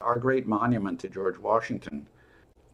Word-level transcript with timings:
Our 0.00 0.16
great 0.20 0.46
monument 0.46 1.00
to 1.00 1.08
George 1.08 1.38
Washington 1.38 2.06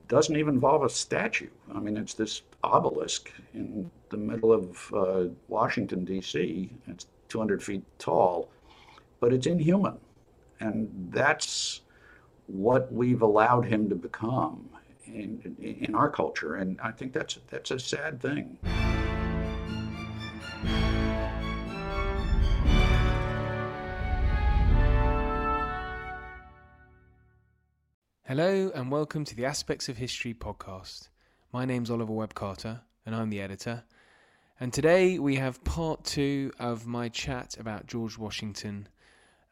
doesn't 0.08 0.36
even 0.36 0.56
involve 0.56 0.82
a 0.82 0.90
statue. 0.90 1.48
I 1.74 1.80
mean, 1.80 1.96
it's 1.96 2.12
this 2.12 2.42
obelisk 2.62 3.30
in 3.54 3.90
the 4.10 4.18
middle 4.18 4.52
of 4.52 4.92
uh, 4.92 5.24
Washington, 5.48 6.04
D.C. 6.04 6.70
It's 6.86 7.06
200 7.30 7.62
feet 7.62 7.82
tall, 7.98 8.50
but 9.20 9.32
it's 9.32 9.46
inhuman. 9.46 9.96
And 10.60 10.90
that's 11.10 11.80
what 12.46 12.92
we've 12.92 13.22
allowed 13.22 13.64
him 13.64 13.88
to 13.88 13.94
become 13.94 14.68
in, 15.06 15.56
in 15.62 15.94
our 15.94 16.10
culture. 16.10 16.56
And 16.56 16.78
I 16.82 16.90
think 16.90 17.14
that's, 17.14 17.38
that's 17.48 17.70
a 17.70 17.78
sad 17.78 18.20
thing. 18.20 18.58
Hello, 28.36 28.72
and 28.74 28.90
welcome 28.90 29.24
to 29.26 29.36
the 29.36 29.44
Aspects 29.44 29.88
of 29.88 29.96
History 29.96 30.34
podcast. 30.34 31.08
My 31.52 31.64
name's 31.64 31.88
Oliver 31.88 32.12
Webb 32.12 32.34
Carter, 32.34 32.80
and 33.06 33.14
I'm 33.14 33.30
the 33.30 33.40
editor. 33.40 33.84
And 34.58 34.72
today 34.72 35.20
we 35.20 35.36
have 35.36 35.62
part 35.62 36.02
two 36.02 36.50
of 36.58 36.84
my 36.84 37.08
chat 37.10 37.56
about 37.60 37.86
George 37.86 38.18
Washington 38.18 38.88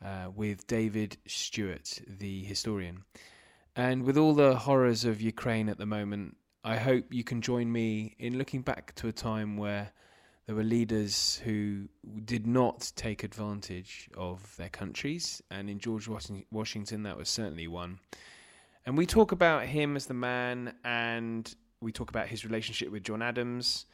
uh, 0.04 0.30
with 0.34 0.66
David 0.66 1.16
Stewart, 1.28 2.00
the 2.08 2.42
historian. 2.42 3.04
And 3.76 4.02
with 4.02 4.18
all 4.18 4.34
the 4.34 4.56
horrors 4.56 5.04
of 5.04 5.20
Ukraine 5.20 5.68
at 5.68 5.78
the 5.78 5.86
moment, 5.86 6.36
I 6.64 6.76
hope 6.76 7.14
you 7.14 7.22
can 7.22 7.40
join 7.40 7.70
me 7.70 8.16
in 8.18 8.36
looking 8.36 8.62
back 8.62 8.96
to 8.96 9.06
a 9.06 9.12
time 9.12 9.56
where 9.56 9.92
there 10.46 10.56
were 10.56 10.64
leaders 10.64 11.40
who 11.44 11.88
did 12.24 12.48
not 12.48 12.90
take 12.96 13.22
advantage 13.22 14.10
of 14.16 14.56
their 14.56 14.70
countries, 14.70 15.40
and 15.52 15.70
in 15.70 15.78
George 15.78 16.08
Washington, 16.50 17.04
that 17.04 17.16
was 17.16 17.28
certainly 17.28 17.68
one. 17.68 18.00
And 18.84 18.98
we 18.98 19.06
talk 19.06 19.32
about 19.32 19.64
him 19.64 19.96
as 19.96 20.06
the 20.06 20.14
man, 20.14 20.74
and 20.84 21.54
we 21.80 21.92
talk 21.92 22.10
about 22.10 22.26
his 22.26 22.44
relationship 22.44 22.90
with 22.90 23.04
John 23.04 23.22
Adams, 23.22 23.86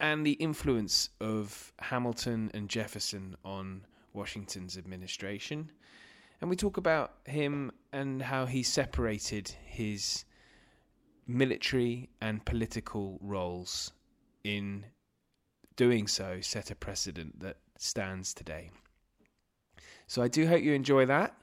and 0.00 0.26
the 0.26 0.32
influence 0.32 1.10
of 1.20 1.72
Hamilton 1.78 2.50
and 2.52 2.68
Jefferson 2.68 3.36
on 3.44 3.86
Washington's 4.12 4.76
administration. 4.76 5.70
And 6.40 6.50
we 6.50 6.56
talk 6.56 6.76
about 6.76 7.12
him 7.24 7.70
and 7.92 8.20
how 8.20 8.46
he 8.46 8.62
separated 8.64 9.54
his 9.64 10.24
military 11.26 12.10
and 12.20 12.44
political 12.44 13.18
roles 13.22 13.92
in 14.42 14.84
doing 15.76 16.06
so, 16.06 16.40
set 16.40 16.70
a 16.70 16.74
precedent 16.74 17.40
that 17.40 17.58
stands 17.78 18.34
today. 18.34 18.70
So 20.06 20.22
I 20.22 20.28
do 20.28 20.46
hope 20.46 20.62
you 20.62 20.72
enjoy 20.72 21.06
that. 21.06 21.34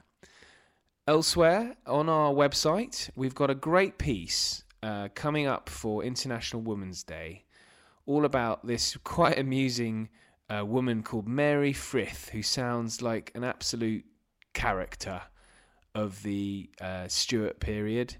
Elsewhere 1.08 1.74
on 1.84 2.08
our 2.08 2.32
website, 2.32 3.10
we've 3.16 3.34
got 3.34 3.50
a 3.50 3.56
great 3.56 3.98
piece 3.98 4.62
uh, 4.84 5.08
coming 5.16 5.48
up 5.48 5.68
for 5.68 6.04
International 6.04 6.62
Women's 6.62 7.02
Day, 7.02 7.42
all 8.06 8.24
about 8.24 8.64
this 8.64 8.96
quite 9.02 9.36
amusing 9.36 10.10
uh, 10.48 10.64
woman 10.64 11.02
called 11.02 11.26
Mary 11.26 11.72
Frith, 11.72 12.28
who 12.28 12.40
sounds 12.40 13.02
like 13.02 13.32
an 13.34 13.42
absolute 13.42 14.04
character 14.54 15.20
of 15.92 16.22
the 16.22 16.70
uh, 16.80 17.08
Stuart 17.08 17.58
period. 17.58 18.14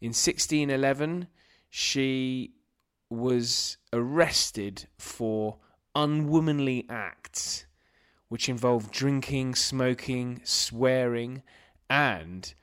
In 0.00 0.10
1611, 0.10 1.26
she 1.68 2.54
was 3.10 3.76
arrested 3.92 4.86
for 4.98 5.58
unwomanly 5.96 6.86
acts, 6.88 7.66
which 8.28 8.48
involved 8.48 8.92
drinking, 8.92 9.56
smoking, 9.56 10.40
swearing, 10.44 11.42
and 11.90 12.54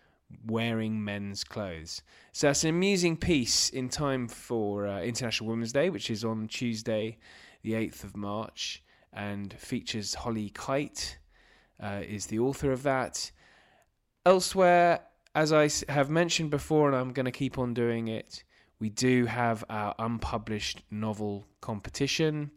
wearing 0.45 1.03
men's 1.03 1.44
clothes. 1.44 2.02
So 2.31 2.47
that's 2.47 2.64
an 2.64 2.70
amusing 2.70 3.17
piece 3.17 3.69
in 3.69 3.89
time 3.89 4.28
for 4.28 4.88
uh, 4.88 5.02
International 5.02 5.50
Women's 5.50 5.73
Day, 5.73 5.89
which 5.89 6.09
is 6.09 6.23
on 6.23 6.47
Tuesday, 6.47 7.17
the 7.61 7.73
8th 7.73 8.03
of 8.03 8.17
March, 8.17 8.81
and 9.13 9.53
features 9.53 10.16
Holly 10.16 10.50
Kite, 10.50 11.18
uh, 11.81 12.02
is 12.07 12.28
the 12.28 12.40
author 12.40 12.72
of 12.72 12.84
that. 12.84 13.31
Elsewhere, 14.25 15.02
as 15.35 15.53
I 15.53 15.69
have 15.91 16.09
mentioned 16.09 16.50
before, 16.50 16.88
and 16.88 16.96
I'm 16.96 17.13
going 17.13 17.25
to 17.25 17.31
keep 17.31 17.57
on 17.57 17.73
doing 17.73 18.07
it, 18.07 18.44
we 18.79 18.90
do 18.90 19.25
have 19.25 19.63
our 19.69 19.96
unpublished 19.97 20.84
novel 20.91 21.47
competition. 21.62 22.52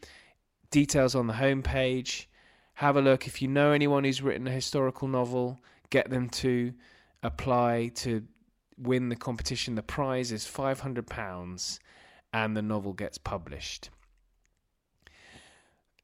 Details 0.71 1.15
on 1.15 1.27
the 1.27 1.35
homepage. 1.35 2.27
Have 2.75 2.97
a 2.97 3.01
look 3.03 3.27
if 3.27 3.43
you 3.43 3.49
know 3.49 3.73
anyone 3.73 4.05
who's 4.05 4.23
written 4.23 4.47
a 4.47 4.51
historical 4.51 5.09
novel 5.09 5.59
get 5.91 6.11
them 6.11 6.29
to 6.29 6.73
apply 7.23 7.89
to 7.95 8.23
win 8.79 9.09
the 9.09 9.17
competition. 9.17 9.75
The 9.75 9.83
prize 9.83 10.33
is 10.33 10.45
£500 10.45 11.79
and 12.33 12.57
the 12.57 12.63
novel 12.63 12.93
gets 12.93 13.19
published. 13.19 13.91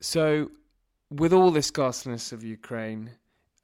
So, 0.00 0.50
with 1.10 1.32
all 1.32 1.50
this 1.50 1.70
ghastliness 1.70 2.32
of 2.32 2.42
Ukraine, 2.42 3.12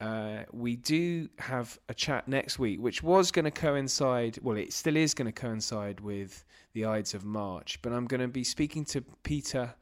uh, 0.01 0.43
we 0.51 0.75
do 0.75 1.29
have 1.39 1.77
a 1.87 1.93
chat 1.93 2.27
next 2.27 2.57
week, 2.57 2.81
which 2.81 3.03
was 3.03 3.31
going 3.31 3.45
to 3.45 3.51
coincide, 3.51 4.39
well, 4.41 4.57
it 4.57 4.73
still 4.73 4.97
is 4.97 5.13
going 5.13 5.27
to 5.27 5.31
coincide 5.31 5.99
with 5.99 6.43
the 6.73 6.85
Ides 6.85 7.13
of 7.13 7.23
March, 7.23 7.81
but 7.81 7.93
I'm 7.93 8.05
going 8.05 8.21
to 8.21 8.27
be 8.27 8.43
speaking 8.43 8.83
to 8.85 9.01
Peter 9.23 9.75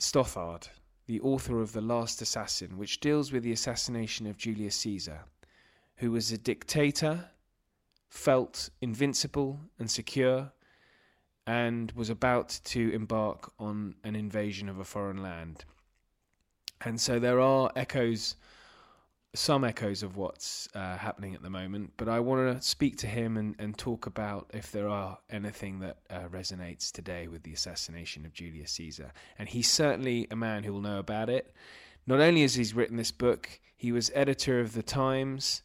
Stothard, 0.00 0.68
the 1.06 1.20
author 1.20 1.60
of 1.60 1.72
The 1.72 1.80
Last 1.80 2.22
Assassin, 2.22 2.78
which 2.78 3.00
deals 3.00 3.32
with 3.32 3.42
the 3.42 3.52
assassination 3.52 4.26
of 4.26 4.38
Julius 4.38 4.76
Caesar, 4.76 5.24
who 5.96 6.10
was 6.10 6.32
a 6.32 6.38
dictator, 6.38 7.30
felt 8.08 8.70
invincible 8.80 9.60
and 9.78 9.90
secure, 9.90 10.52
and 11.46 11.92
was 11.92 12.10
about 12.10 12.60
to 12.64 12.90
embark 12.92 13.52
on 13.58 13.94
an 14.02 14.16
invasion 14.16 14.68
of 14.68 14.78
a 14.78 14.84
foreign 14.84 15.22
land. 15.22 15.64
And 16.80 17.00
so 17.00 17.18
there 17.18 17.40
are 17.40 17.70
echoes 17.76 18.36
some 19.34 19.64
echoes 19.64 20.02
of 20.02 20.16
what's 20.16 20.68
uh, 20.74 20.96
happening 20.96 21.34
at 21.34 21.42
the 21.42 21.50
moment, 21.50 21.92
but 21.96 22.08
I 22.08 22.20
want 22.20 22.56
to 22.56 22.66
speak 22.66 22.96
to 22.98 23.08
him 23.08 23.36
and, 23.36 23.56
and 23.58 23.76
talk 23.76 24.06
about 24.06 24.48
if 24.54 24.70
there 24.70 24.88
are 24.88 25.18
anything 25.28 25.80
that 25.80 25.98
uh, 26.08 26.28
resonates 26.30 26.92
today 26.92 27.26
with 27.26 27.42
the 27.42 27.52
assassination 27.52 28.24
of 28.24 28.32
Julius 28.32 28.72
Caesar. 28.72 29.12
And 29.38 29.48
he's 29.48 29.70
certainly 29.70 30.28
a 30.30 30.36
man 30.36 30.62
who 30.62 30.72
will 30.72 30.80
know 30.80 30.98
about 30.98 31.28
it. 31.28 31.52
Not 32.06 32.20
only 32.20 32.42
has 32.42 32.54
he 32.54 32.64
written 32.74 32.96
this 32.96 33.10
book, 33.10 33.48
he 33.76 33.90
was 33.90 34.10
editor 34.14 34.60
of 34.60 34.72
the 34.72 34.82
Times 34.82 35.62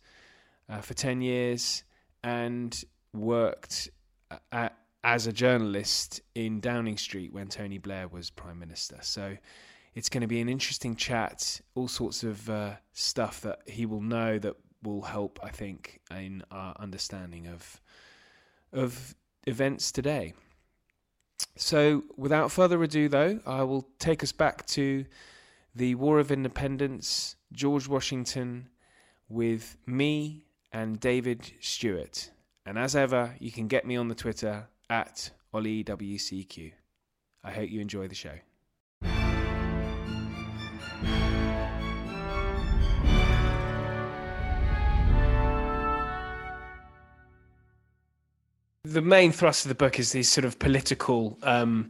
uh, 0.67 0.81
for 0.81 0.95
10 0.95 1.21
years 1.21 1.83
and 2.23 2.83
worked 3.13 3.89
uh, 4.31 4.37
at, 4.51 4.77
as 5.03 5.27
a 5.27 5.31
journalist 5.31 6.21
in 6.33 6.59
Downing 6.59 6.97
Street 6.97 7.31
when 7.31 7.47
Tony 7.47 7.77
Blair 7.77 8.07
was 8.07 8.29
Prime 8.29 8.59
Minister. 8.59 8.97
So 9.01 9.37
it's 9.95 10.09
going 10.09 10.21
to 10.21 10.27
be 10.27 10.41
an 10.41 10.49
interesting 10.49 10.95
chat, 10.95 11.61
all 11.75 11.87
sorts 11.87 12.23
of 12.23 12.49
uh, 12.49 12.73
stuff 12.93 13.41
that 13.41 13.59
he 13.67 13.85
will 13.85 14.01
know 14.01 14.39
that 14.39 14.55
will 14.83 15.01
help, 15.01 15.39
I 15.43 15.49
think, 15.49 15.99
in 16.11 16.43
our 16.51 16.75
understanding 16.79 17.47
of 17.47 17.81
of 18.71 19.15
events 19.47 19.91
today. 19.91 20.33
So, 21.55 22.03
without 22.15 22.51
further 22.51 22.81
ado, 22.83 23.09
though, 23.09 23.39
I 23.45 23.63
will 23.63 23.87
take 23.97 24.23
us 24.23 24.31
back 24.31 24.65
to 24.67 25.05
the 25.75 25.95
War 25.95 26.19
of 26.19 26.31
Independence, 26.31 27.35
George 27.51 27.87
Washington, 27.87 28.69
with 29.27 29.77
me 29.85 30.45
and 30.71 30.99
David 30.99 31.51
Stewart. 31.59 32.31
And 32.65 32.77
as 32.77 32.95
ever, 32.95 33.35
you 33.39 33.51
can 33.51 33.67
get 33.67 33.85
me 33.85 33.95
on 33.95 34.07
the 34.07 34.15
Twitter 34.15 34.67
at 34.89 35.31
OllieWCQ. 35.53 36.73
I 37.43 37.51
hope 37.51 37.69
you 37.69 37.79
enjoy 37.79 38.07
the 38.07 38.15
show. 38.15 38.35
The 48.93 49.01
main 49.01 49.31
thrust 49.31 49.65
of 49.65 49.69
the 49.69 49.75
book 49.75 49.99
is 49.99 50.11
his 50.11 50.29
sort 50.29 50.45
of 50.45 50.57
political 50.59 51.37
um, 51.43 51.89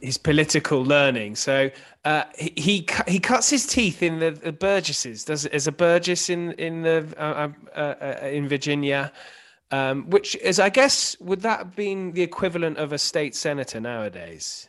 his 0.00 0.18
political 0.18 0.82
learning. 0.82 1.36
So 1.36 1.70
uh, 2.04 2.24
he, 2.38 2.52
he 2.56 2.86
he 3.08 3.18
cuts 3.18 3.50
his 3.50 3.66
teeth 3.66 4.02
in 4.02 4.18
the, 4.18 4.30
the 4.30 4.52
Burgesses. 4.52 5.24
Does 5.24 5.46
as 5.46 5.66
a 5.66 5.72
Burgess 5.72 6.28
in 6.30 6.52
in 6.52 6.82
the 6.82 7.06
uh, 7.18 7.48
uh, 7.74 7.78
uh, 7.80 8.26
in 8.26 8.48
Virginia, 8.48 9.12
um, 9.70 10.08
which 10.10 10.36
is 10.36 10.60
I 10.60 10.68
guess 10.68 11.18
would 11.20 11.40
that 11.42 11.58
have 11.58 11.76
been 11.76 12.12
the 12.12 12.22
equivalent 12.22 12.78
of 12.78 12.92
a 12.92 12.98
state 12.98 13.34
senator 13.34 13.80
nowadays? 13.80 14.68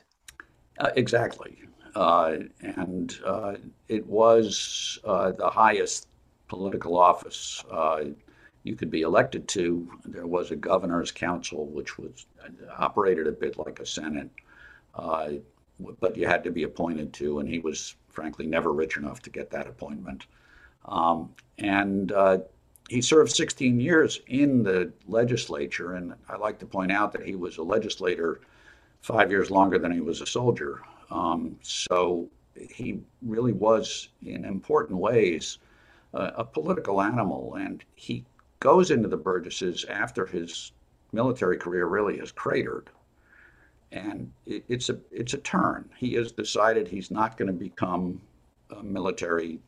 Uh, 0.79 0.89
exactly, 0.95 1.57
uh, 1.95 2.37
and 2.61 3.19
it 3.87 4.05
was 4.05 4.99
the 5.03 5.49
highest 5.49 6.07
political 6.47 6.97
office 6.97 7.63
you 8.67 8.75
could 8.75 8.91
be 8.91 9.01
elected 9.01 9.47
to. 9.47 9.89
There 10.05 10.27
was 10.27 10.51
a 10.51 10.55
governor's 10.55 11.11
council, 11.11 11.67
which 11.67 11.97
was 11.97 12.25
operated 12.77 13.25
a 13.25 13.31
bit 13.31 13.57
like 13.57 13.79
a 13.79 13.85
senate, 13.85 14.29
uh, 14.93 15.29
but 15.99 16.17
you 16.17 16.27
had 16.27 16.43
to 16.43 16.51
be 16.51 16.63
appointed 16.63 17.13
to, 17.13 17.39
and 17.39 17.47
he 17.47 17.59
was 17.59 17.95
frankly 18.09 18.45
never 18.45 18.73
rich 18.73 18.97
enough 18.97 19.21
to 19.21 19.29
get 19.29 19.49
that 19.51 19.67
appointment. 19.67 20.27
Um, 20.85 21.33
and 21.57 22.11
uh, 22.11 22.39
he 22.89 23.01
served 23.01 23.31
16 23.31 23.79
years 23.79 24.19
in 24.27 24.63
the 24.63 24.91
legislature, 25.07 25.93
and 25.93 26.13
I 26.27 26.35
like 26.35 26.59
to 26.59 26.65
point 26.65 26.91
out 26.91 27.13
that 27.13 27.25
he 27.25 27.35
was 27.35 27.57
a 27.57 27.63
legislator 27.63 28.41
five 29.01 29.31
years 29.31 29.49
longer 29.49 29.79
than 29.79 29.91
he 29.91 30.01
was 30.01 30.19
a 30.19 30.25
soldier. 30.25 30.81
Um, 31.09 31.57
so 31.61 32.29
he 32.69 32.99
really 33.21 33.53
was, 33.53 34.09
in 34.25 34.43
important 34.43 34.99
ways, 34.99 35.59
uh, 36.13 36.31
a 36.35 36.43
political 36.43 37.01
animal, 37.01 37.55
and 37.55 37.83
he 37.95 38.25
goes 38.59 38.91
into 38.91 39.07
the 39.07 39.17
Burgesses 39.17 39.85
after 39.85 40.25
his 40.25 40.71
military 41.11 41.57
career 41.57 41.85
really 41.85 42.17
has 42.17 42.31
cratered. 42.31 42.89
And 43.91 44.31
it, 44.45 44.65
it's 44.67 44.89
a 44.89 44.97
it's 45.11 45.33
a 45.33 45.37
turn. 45.37 45.89
He 45.97 46.13
has 46.15 46.31
decided 46.31 46.87
he's 46.87 47.11
not 47.11 47.37
going 47.37 47.47
to 47.47 47.53
become 47.53 48.21
a 48.75 48.83
military 48.83 49.59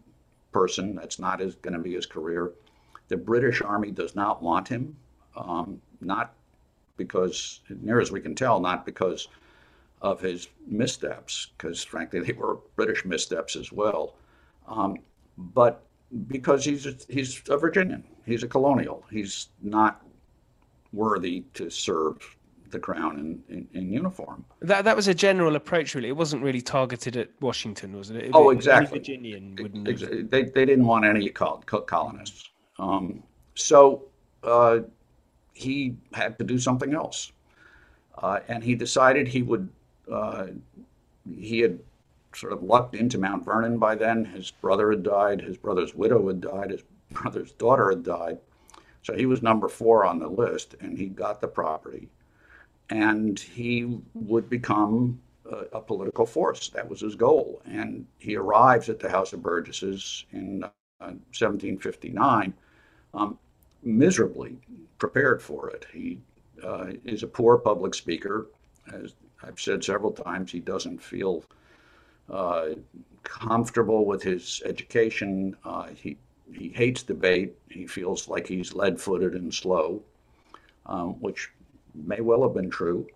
person. 0.52 0.96
That's 0.96 1.20
not 1.20 1.40
going 1.62 1.74
to 1.74 1.80
be 1.80 1.94
his 1.94 2.06
career. 2.06 2.52
The 3.08 3.18
British 3.18 3.62
Army 3.62 3.92
does 3.92 4.16
not 4.16 4.44
want 4.44 4.68
him, 4.68 4.96
um, 5.36 5.82
not 6.02 6.34
because, 6.98 7.62
near 7.82 8.00
as 8.00 8.12
we 8.12 8.20
can 8.20 8.36
tell, 8.36 8.60
not 8.60 8.86
because 8.86 9.30
of 10.02 10.20
his 10.22 10.48
missteps, 10.68 11.48
because 11.58 11.84
frankly 11.84 12.20
they 12.20 12.34
were 12.34 12.60
British 12.76 13.06
missteps 13.06 13.56
as 13.56 13.72
well, 13.72 14.14
um, 14.68 14.98
but 15.38 15.82
because 16.28 16.66
he's 16.66 16.86
a, 16.86 16.96
he's 17.08 17.42
a 17.50 17.58
Virginian, 17.58 18.04
he's 18.26 18.44
a 18.44 18.48
colonial, 18.48 19.06
he's 19.12 19.50
not 19.62 20.04
worthy 20.92 21.46
to 21.54 21.70
serve 21.70 22.18
the 22.72 22.80
crown 22.80 23.20
in, 23.50 23.56
in, 23.56 23.68
in, 23.74 23.92
uniform. 23.92 24.46
That 24.62 24.86
that 24.86 24.96
was 24.96 25.08
a 25.08 25.14
general 25.14 25.56
approach, 25.56 25.96
really. 25.96 26.10
It 26.10 26.16
wasn't 26.16 26.44
really 26.44 26.62
targeted 26.62 27.18
at 27.18 27.30
Washington, 27.40 27.96
was 27.96 28.10
it? 28.12 28.18
it 28.18 28.32
oh, 28.34 28.52
exactly. 28.52 29.00
Virginian 29.00 29.58
wouldn't. 29.60 29.88
Exactly. 29.88 30.24
They 30.24 30.44
they 30.44 30.66
didn't 30.66 30.86
want 30.86 31.06
any 31.06 31.30
colonists. 31.30 32.50
Um, 32.78 33.24
so 33.56 34.06
uh, 34.44 34.80
he 35.54 35.96
had 36.14 36.38
to 36.40 36.46
do 36.46 36.60
something 36.60 36.94
else, 36.94 37.32
uh, 38.18 38.40
and 38.48 38.64
he 38.64 38.76
decided 38.76 39.28
he 39.28 39.42
would. 39.42 39.70
Uh, 40.12 40.48
he 41.38 41.60
had 41.60 41.80
sort 42.34 42.54
of 42.54 42.64
lucked 42.64 42.96
into 42.96 43.18
Mount 43.18 43.46
Vernon 43.46 43.78
by 43.78 43.96
then. 43.96 44.26
His 44.26 44.52
brother 44.52 44.92
had 44.92 45.04
died. 45.04 45.42
His 45.42 45.58
brother's 45.58 45.96
widow 45.96 46.28
had 46.28 46.42
died. 46.42 46.72
His 46.72 46.84
brother's 47.12 47.52
daughter 47.54 47.90
had 47.90 48.04
died. 48.04 48.40
So 49.04 49.16
he 49.16 49.26
was 49.26 49.42
number 49.42 49.68
four 49.68 50.06
on 50.06 50.20
the 50.20 50.28
list, 50.28 50.76
and 50.82 50.98
he 50.98 51.08
got 51.08 51.42
the 51.42 51.48
property 51.48 52.10
and 52.90 53.40
he 53.40 54.00
would 54.14 54.50
become 54.50 55.20
a, 55.46 55.78
a, 55.78 55.82
political 55.82 56.26
force. 56.26 56.70
That 56.70 56.90
was 56.90 57.02
his 57.02 57.16
goal. 57.16 57.62
And 57.66 58.06
he 58.18 58.36
arrives 58.36 58.90
at 58.90 59.00
the 59.00 59.10
House 59.10 59.34
of 59.34 59.44
Burgesses 59.44 60.26
in 60.32 60.64
uh, 60.64 60.70
1759, 61.00 62.54
um, 63.14 63.38
miserably 63.84 64.58
prepared 64.98 65.42
for 65.42 65.70
it. 65.70 65.86
He 65.94 66.20
uh, 66.64 66.88
is 67.06 67.24
a 67.24 67.28
poor 67.28 67.58
public 67.58 67.94
speaker. 67.94 68.48
As 68.92 69.14
I've 69.44 69.60
said 69.60 69.84
several 69.84 70.12
times, 70.12 70.52
he 70.52 70.60
doesn't 70.60 71.02
feel 71.02 71.44
uh, 72.32 72.70
comfortable 73.24 74.06
with 74.06 74.22
his 74.24 74.62
education. 74.66 75.56
Uh, 75.64 75.88
he 75.96 76.18
he 76.52 76.70
hates 76.70 77.04
debate. 77.04 77.56
He 77.70 77.86
feels 77.86 78.28
like 78.28 78.48
he's 78.48 78.74
lead-footed 78.74 79.34
and 79.34 79.54
slow, 79.54 80.02
um, 80.88 81.14
which 81.22 81.52
may 81.94 82.22
well 82.22 82.42
have 82.44 82.56
been 82.56 82.72
true. 82.72 83.08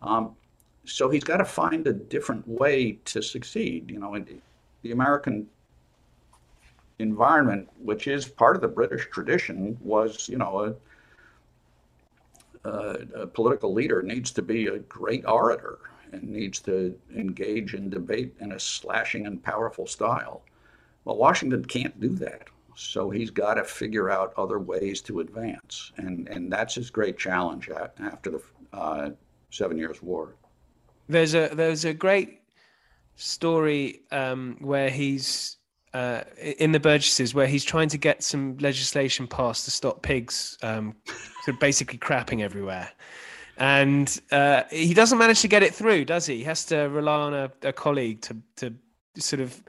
Um, 0.00 0.36
so 0.84 1.10
he's 1.10 1.24
got 1.24 1.38
to 1.38 1.44
find 1.44 1.86
a 1.86 1.92
different 1.92 2.46
way 2.46 2.92
to 3.06 3.20
succeed. 3.20 3.90
You 3.90 3.98
know, 3.98 4.24
the 4.82 4.92
American 4.92 5.48
environment, 6.98 7.68
which 7.82 8.06
is 8.06 8.26
part 8.26 8.56
of 8.56 8.62
the 8.62 8.68
British 8.68 9.08
tradition, 9.10 9.76
was 9.80 10.28
you 10.28 10.38
know 10.38 10.76
a, 12.64 12.68
a, 12.68 13.22
a 13.22 13.26
political 13.26 13.72
leader 13.72 14.02
needs 14.02 14.30
to 14.32 14.42
be 14.42 14.68
a 14.68 14.78
great 14.78 15.26
orator 15.26 15.78
and 16.12 16.22
needs 16.22 16.60
to 16.60 16.98
engage 17.14 17.74
in 17.74 17.90
debate 17.90 18.34
in 18.40 18.52
a 18.52 18.60
slashing 18.60 19.26
and 19.26 19.42
powerful 19.42 19.86
style. 19.86 20.42
Well, 21.04 21.16
Washington 21.16 21.64
can't 21.64 21.98
do 22.00 22.10
that. 22.16 22.48
So 22.76 23.10
he's 23.10 23.30
got 23.30 23.54
to 23.54 23.64
figure 23.64 24.08
out 24.08 24.32
other 24.36 24.60
ways 24.60 25.00
to 25.02 25.18
advance, 25.18 25.90
and 25.96 26.28
and 26.28 26.52
that's 26.52 26.76
his 26.76 26.90
great 26.90 27.18
challenge 27.18 27.68
after 27.98 28.30
the 28.30 28.42
uh, 28.72 29.10
Seven 29.50 29.76
Years' 29.76 30.00
War. 30.00 30.36
There's 31.08 31.34
a 31.34 31.48
there's 31.52 31.84
a 31.84 31.92
great 31.92 32.42
story 33.16 34.02
um, 34.12 34.58
where 34.60 34.90
he's 34.90 35.56
uh, 35.94 36.22
in 36.58 36.72
the 36.72 36.78
Burgesses 36.78 37.34
where 37.34 37.46
he's 37.46 37.64
trying 37.64 37.88
to 37.88 37.98
get 37.98 38.22
some 38.22 38.56
legislation 38.58 39.26
passed 39.26 39.64
to 39.64 39.70
stop 39.70 40.02
pigs 40.02 40.56
um, 40.62 40.94
sort 41.44 41.56
of 41.56 41.60
basically 41.60 41.98
crapping 41.98 42.42
everywhere. 42.42 42.90
And 43.58 44.20
uh, 44.30 44.62
he 44.70 44.94
doesn't 44.94 45.18
manage 45.18 45.40
to 45.42 45.48
get 45.48 45.62
it 45.62 45.74
through, 45.74 46.04
does 46.04 46.26
he? 46.26 46.38
He 46.38 46.44
has 46.44 46.64
to 46.66 46.88
rely 46.88 47.16
on 47.16 47.34
a, 47.34 47.50
a 47.62 47.72
colleague 47.72 48.20
to, 48.22 48.36
to 48.56 48.74
sort 49.18 49.40
of 49.40 49.62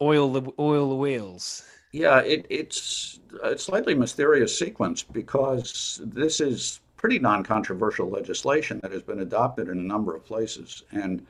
oil 0.00 0.32
the 0.32 0.50
oil 0.58 0.88
the 0.88 0.94
wheels. 0.94 1.64
Yeah, 1.92 2.20
it, 2.20 2.46
it's 2.50 3.20
a 3.42 3.56
slightly 3.56 3.94
mysterious 3.94 4.58
sequence 4.58 5.02
because 5.02 6.00
this 6.04 6.40
is 6.40 6.80
pretty 6.96 7.18
non-controversial 7.18 8.08
legislation 8.08 8.80
that 8.82 8.92
has 8.92 9.02
been 9.02 9.20
adopted 9.20 9.68
in 9.68 9.78
a 9.78 9.82
number 9.82 10.14
of 10.14 10.24
places, 10.24 10.82
and 10.90 11.24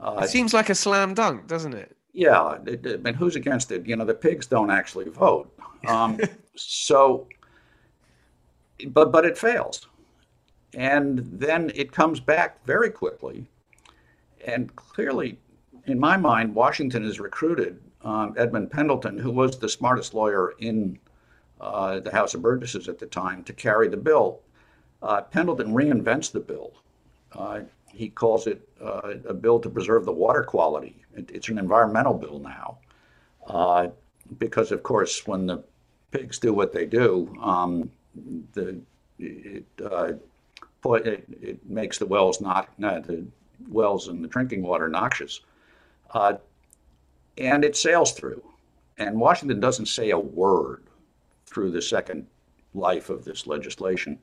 uh, 0.00 0.20
it 0.22 0.28
seems 0.28 0.52
like 0.52 0.68
a 0.68 0.74
slam 0.74 1.14
dunk, 1.14 1.46
doesn't 1.46 1.74
it? 1.74 1.96
Yeah, 2.12 2.58
it, 2.66 2.84
it, 2.86 3.00
and 3.04 3.16
who's 3.16 3.34
against 3.34 3.72
it? 3.72 3.86
You 3.86 3.96
know, 3.96 4.04
the 4.04 4.14
pigs 4.14 4.46
don't 4.46 4.70
actually 4.70 5.08
vote, 5.08 5.52
um, 5.88 6.20
so 6.56 7.26
but 8.88 9.12
but 9.12 9.24
it 9.24 9.38
fails, 9.38 9.86
and 10.76 11.18
then 11.32 11.72
it 11.74 11.92
comes 11.92 12.20
back 12.20 12.64
very 12.64 12.90
quickly, 12.90 13.46
and 14.46 14.74
clearly, 14.76 15.38
in 15.86 15.98
my 15.98 16.16
mind, 16.16 16.54
Washington 16.54 17.04
has 17.04 17.20
recruited 17.20 17.80
um, 18.02 18.34
Edmund 18.36 18.70
Pendleton, 18.70 19.18
who 19.18 19.30
was 19.30 19.58
the 19.58 19.68
smartest 19.68 20.14
lawyer 20.14 20.54
in 20.58 20.98
uh, 21.60 22.00
the 22.00 22.10
House 22.10 22.34
of 22.34 22.42
Burgesses 22.42 22.88
at 22.88 22.98
the 22.98 23.06
time, 23.06 23.42
to 23.44 23.52
carry 23.52 23.88
the 23.88 23.96
bill. 23.96 24.40
Uh, 25.02 25.22
Pendleton 25.22 25.72
reinvents 25.72 26.30
the 26.30 26.40
bill. 26.40 26.72
Uh, 27.32 27.60
he 27.92 28.08
calls 28.08 28.46
it 28.46 28.68
uh, 28.82 29.14
a 29.28 29.34
bill 29.34 29.60
to 29.60 29.70
preserve 29.70 30.04
the 30.04 30.12
water 30.12 30.42
quality. 30.42 31.02
It, 31.16 31.30
it's 31.32 31.48
an 31.48 31.58
environmental 31.58 32.14
bill 32.14 32.38
now, 32.38 32.78
uh, 33.46 33.88
because 34.38 34.72
of 34.72 34.82
course, 34.82 35.26
when 35.26 35.46
the 35.46 35.62
pigs 36.10 36.38
do 36.38 36.52
what 36.52 36.72
they 36.72 36.86
do, 36.86 37.34
um, 37.40 37.90
the 38.52 38.80
it, 39.18 39.64
uh, 39.84 40.12
it, 40.92 41.24
it, 41.40 41.68
makes 41.68 41.98
the 41.98 42.06
wells 42.06 42.40
not, 42.40 42.68
the 42.78 43.26
wells 43.68 44.08
and 44.08 44.22
the 44.22 44.28
drinking 44.28 44.62
water 44.62 44.88
noxious 44.88 45.40
uh, 46.14 46.34
and 47.36 47.64
it 47.64 47.76
sails 47.76 48.12
through. 48.12 48.42
And 48.98 49.18
Washington 49.18 49.60
doesn't 49.60 49.86
say 49.86 50.10
a 50.10 50.18
word 50.18 50.84
through 51.46 51.72
the 51.72 51.82
second 51.82 52.26
life 52.74 53.10
of 53.10 53.24
this 53.24 53.46
legislation. 53.46 54.18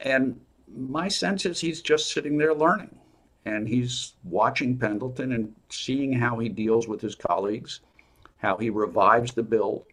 And 0.00 0.40
my 0.76 1.08
sense 1.08 1.46
is 1.46 1.60
he's 1.60 1.80
just 1.80 2.12
sitting 2.12 2.36
there 2.36 2.54
learning. 2.54 2.94
And 3.46 3.68
he's 3.68 4.14
watching 4.24 4.78
Pendleton 4.78 5.32
and 5.32 5.54
seeing 5.68 6.12
how 6.12 6.38
he 6.38 6.48
deals 6.48 6.88
with 6.88 7.00
his 7.00 7.14
colleagues, 7.14 7.80
how 8.38 8.56
he 8.56 8.70
revives 8.70 9.32
the 9.32 9.42
bill, 9.42 9.86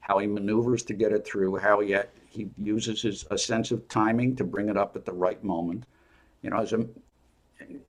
how 0.00 0.18
he 0.18 0.26
maneuvers 0.26 0.82
to 0.84 0.94
get 0.94 1.12
it 1.12 1.24
through, 1.24 1.56
how 1.56 1.80
he, 1.80 1.96
he 2.34 2.50
uses 2.58 3.02
his 3.02 3.24
a 3.30 3.38
sense 3.38 3.70
of 3.70 3.88
timing 3.88 4.36
to 4.36 4.44
bring 4.44 4.68
it 4.68 4.76
up 4.76 4.96
at 4.96 5.04
the 5.04 5.12
right 5.12 5.42
moment. 5.42 5.86
You 6.42 6.50
know, 6.50 6.58
as 6.58 6.72
a 6.72 6.86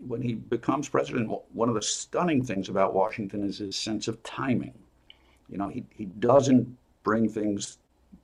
when 0.07 0.21
he 0.21 0.35
becomes 0.35 0.87
president, 0.87 1.31
one 1.51 1.69
of 1.69 1.75
the 1.75 1.81
stunning 1.81 2.43
things 2.43 2.69
about 2.69 2.93
Washington 2.93 3.43
is 3.43 3.57
his 3.57 3.75
sense 3.75 4.07
of 4.07 4.21
timing. 4.23 4.73
You 5.49 5.57
know, 5.57 5.69
he, 5.69 5.83
he 5.89 6.05
doesn't 6.05 6.77
bring 7.03 7.27
things 7.27 7.79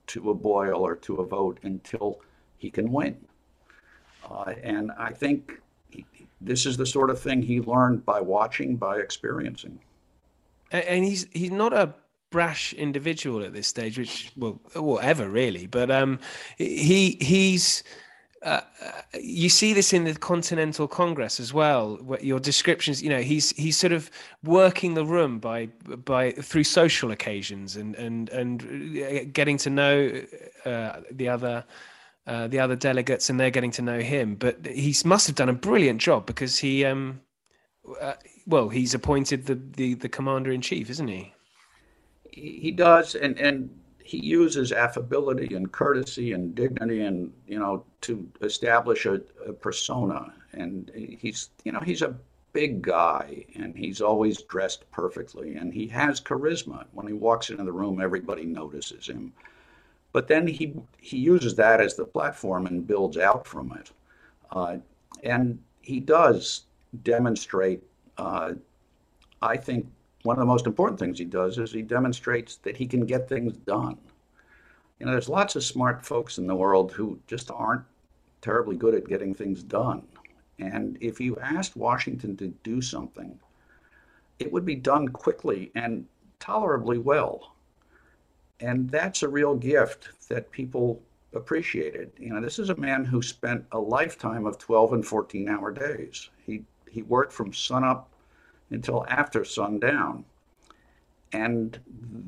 to 0.08 0.30
a 0.30 0.34
boil 0.34 0.80
or 0.86 0.96
to 0.96 1.16
a 1.16 1.26
vote 1.26 1.58
until 1.62 2.20
he 2.58 2.70
can 2.70 2.90
win. 2.90 3.16
Uh, 4.28 4.54
and 4.62 4.92
I 4.92 5.12
think 5.12 5.60
he, 5.90 6.06
this 6.40 6.64
is 6.64 6.76
the 6.76 6.86
sort 6.86 7.10
of 7.10 7.20
thing 7.20 7.42
he 7.42 7.60
learned 7.60 8.04
by 8.04 8.20
watching, 8.20 8.76
by 8.76 8.98
experiencing. 8.98 9.78
And 10.70 11.04
he's 11.04 11.26
he's 11.32 11.50
not 11.50 11.74
a 11.74 11.92
brash 12.32 12.72
individual 12.72 13.44
at 13.44 13.52
this 13.52 13.68
stage, 13.68 13.96
which 13.96 14.32
well, 14.36 14.58
whatever 14.74 15.28
really. 15.28 15.66
But 15.68 15.90
um, 15.92 16.18
he 16.58 17.16
he's 17.20 17.84
uh, 18.42 18.60
you 19.20 19.48
see 19.48 19.72
this 19.72 19.92
in 19.92 20.02
the 20.04 20.14
Continental 20.14 20.88
Congress 20.88 21.38
as 21.38 21.54
well. 21.54 21.98
your 22.20 22.40
descriptions, 22.40 23.00
you 23.00 23.08
know, 23.08 23.22
he's 23.22 23.52
he's 23.52 23.76
sort 23.76 23.92
of 23.92 24.10
working 24.42 24.94
the 24.94 25.04
room 25.04 25.38
by 25.38 25.66
by 26.04 26.32
through 26.32 26.64
social 26.64 27.12
occasions 27.12 27.76
and 27.76 27.94
and 27.94 28.28
and 28.30 28.62
uh, 28.98 29.24
getting 29.32 29.58
to 29.58 29.70
know 29.70 30.22
uh, 30.64 31.00
the 31.10 31.28
other 31.28 31.64
uh, 32.26 32.48
the 32.48 32.58
other 32.58 32.74
delegates, 32.74 33.30
and 33.30 33.38
they're 33.38 33.50
getting 33.50 33.70
to 33.72 33.82
know 33.82 34.00
him. 34.00 34.34
But 34.34 34.66
he 34.66 34.94
must 35.04 35.28
have 35.28 35.36
done 35.36 35.48
a 35.48 35.54
brilliant 35.54 36.00
job 36.00 36.26
because 36.26 36.58
he, 36.58 36.84
um, 36.84 37.20
uh, 38.00 38.14
well, 38.46 38.68
he's 38.68 38.94
appointed 38.94 39.46
the, 39.46 39.54
the 39.54 39.94
the 39.94 40.08
commander 40.08 40.50
in 40.50 40.62
chief, 40.62 40.90
isn't 40.90 41.08
he? 41.08 41.32
He 42.32 42.70
does, 42.70 43.14
and 43.14 43.38
and 43.38 43.70
he 44.04 44.18
uses 44.18 44.72
affability 44.72 45.54
and 45.54 45.70
courtesy 45.70 46.32
and 46.32 46.54
dignity 46.54 47.02
and 47.02 47.32
you 47.46 47.58
know 47.58 47.84
to 48.02 48.28
establish 48.40 49.06
a, 49.06 49.20
a, 49.46 49.52
persona. 49.52 50.34
And 50.52 50.90
he's 50.94 51.50
you 51.64 51.72
know 51.72 51.80
he's 51.80 52.02
a 52.02 52.16
big 52.52 52.82
guy 52.82 53.44
and 53.54 53.74
he's 53.76 54.02
always 54.02 54.42
dressed 54.42 54.90
perfectly 54.90 55.54
and 55.54 55.72
he 55.72 55.86
has 55.88 56.20
charisma. 56.20 56.84
When 56.92 57.06
he 57.06 57.12
walks 57.12 57.50
into 57.50 57.64
the 57.64 57.72
room 57.72 58.00
everybody 58.00 58.44
notices 58.44 59.08
him. 59.08 59.32
But 60.12 60.28
then 60.28 60.46
he 60.46 60.74
he 60.98 61.18
uses 61.18 61.54
that 61.56 61.80
as 61.80 61.94
the 61.94 62.04
platform 62.04 62.66
and 62.66 62.86
builds 62.86 63.16
out 63.16 63.46
from 63.46 63.72
it. 63.78 63.90
Uh, 64.50 64.78
and 65.22 65.58
he 65.80 66.00
does 66.00 66.64
demonstrate 67.02 67.82
uh, 68.18 68.52
i 69.40 69.56
think 69.56 69.86
one 70.22 70.36
of 70.36 70.40
the 70.40 70.46
most 70.46 70.66
important 70.66 70.98
things 70.98 71.18
he 71.18 71.24
does 71.24 71.58
is 71.58 71.72
he 71.72 71.82
demonstrates 71.82 72.56
that 72.56 72.76
he 72.76 72.86
can 72.86 73.04
get 73.06 73.28
things 73.28 73.56
done. 73.56 73.98
You 74.98 75.06
know, 75.06 75.12
there's 75.12 75.28
lots 75.28 75.56
of 75.56 75.64
smart 75.64 76.04
folks 76.04 76.38
in 76.38 76.46
the 76.46 76.54
world 76.54 76.92
who 76.92 77.18
just 77.26 77.50
aren't 77.50 77.84
terribly 78.40 78.76
good 78.76 78.94
at 78.94 79.08
getting 79.08 79.34
things 79.34 79.62
done. 79.62 80.02
And 80.58 80.96
if 81.00 81.20
you 81.20 81.36
asked 81.38 81.76
Washington 81.76 82.36
to 82.36 82.48
do 82.62 82.80
something, 82.80 83.38
it 84.38 84.52
would 84.52 84.64
be 84.64 84.76
done 84.76 85.08
quickly 85.08 85.72
and 85.74 86.06
tolerably 86.38 86.98
well. 86.98 87.54
And 88.60 88.88
that's 88.90 89.22
a 89.22 89.28
real 89.28 89.56
gift 89.56 90.10
that 90.28 90.50
people 90.52 91.02
appreciated. 91.34 92.12
You 92.18 92.34
know, 92.34 92.40
this 92.40 92.58
is 92.58 92.70
a 92.70 92.76
man 92.76 93.04
who 93.04 93.22
spent 93.22 93.64
a 93.72 93.78
lifetime 93.78 94.46
of 94.46 94.58
12 94.58 94.92
and 94.92 95.06
14 95.06 95.48
hour 95.48 95.72
days. 95.72 96.30
He 96.44 96.64
he 96.90 97.02
worked 97.02 97.32
from 97.32 97.52
sunup 97.52 98.11
until 98.72 99.06
after 99.08 99.44
sundown. 99.44 100.24
And 101.32 101.78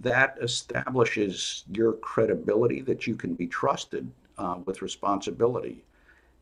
that 0.01 0.37
establishes 0.41 1.65
your 1.73 1.93
credibility 1.95 2.81
that 2.83 3.07
you 3.07 3.15
can 3.15 3.35
be 3.35 3.47
trusted 3.47 4.11
uh, 4.39 4.57
with 4.65 4.81
responsibility. 4.81 5.85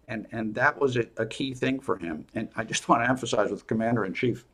And, 0.08 0.26
and 0.32 0.54
that 0.54 0.80
was 0.80 0.96
a, 0.96 1.06
a 1.16 1.26
key 1.26 1.54
thing 1.54 1.80
for 1.80 1.96
him. 1.96 2.24
And 2.34 2.48
I 2.56 2.64
just 2.64 2.88
want 2.88 3.02
to 3.02 3.08
emphasize 3.08 3.50
with 3.50 3.66
Commander 3.66 4.04
in 4.04 4.14
Chief, 4.14 4.44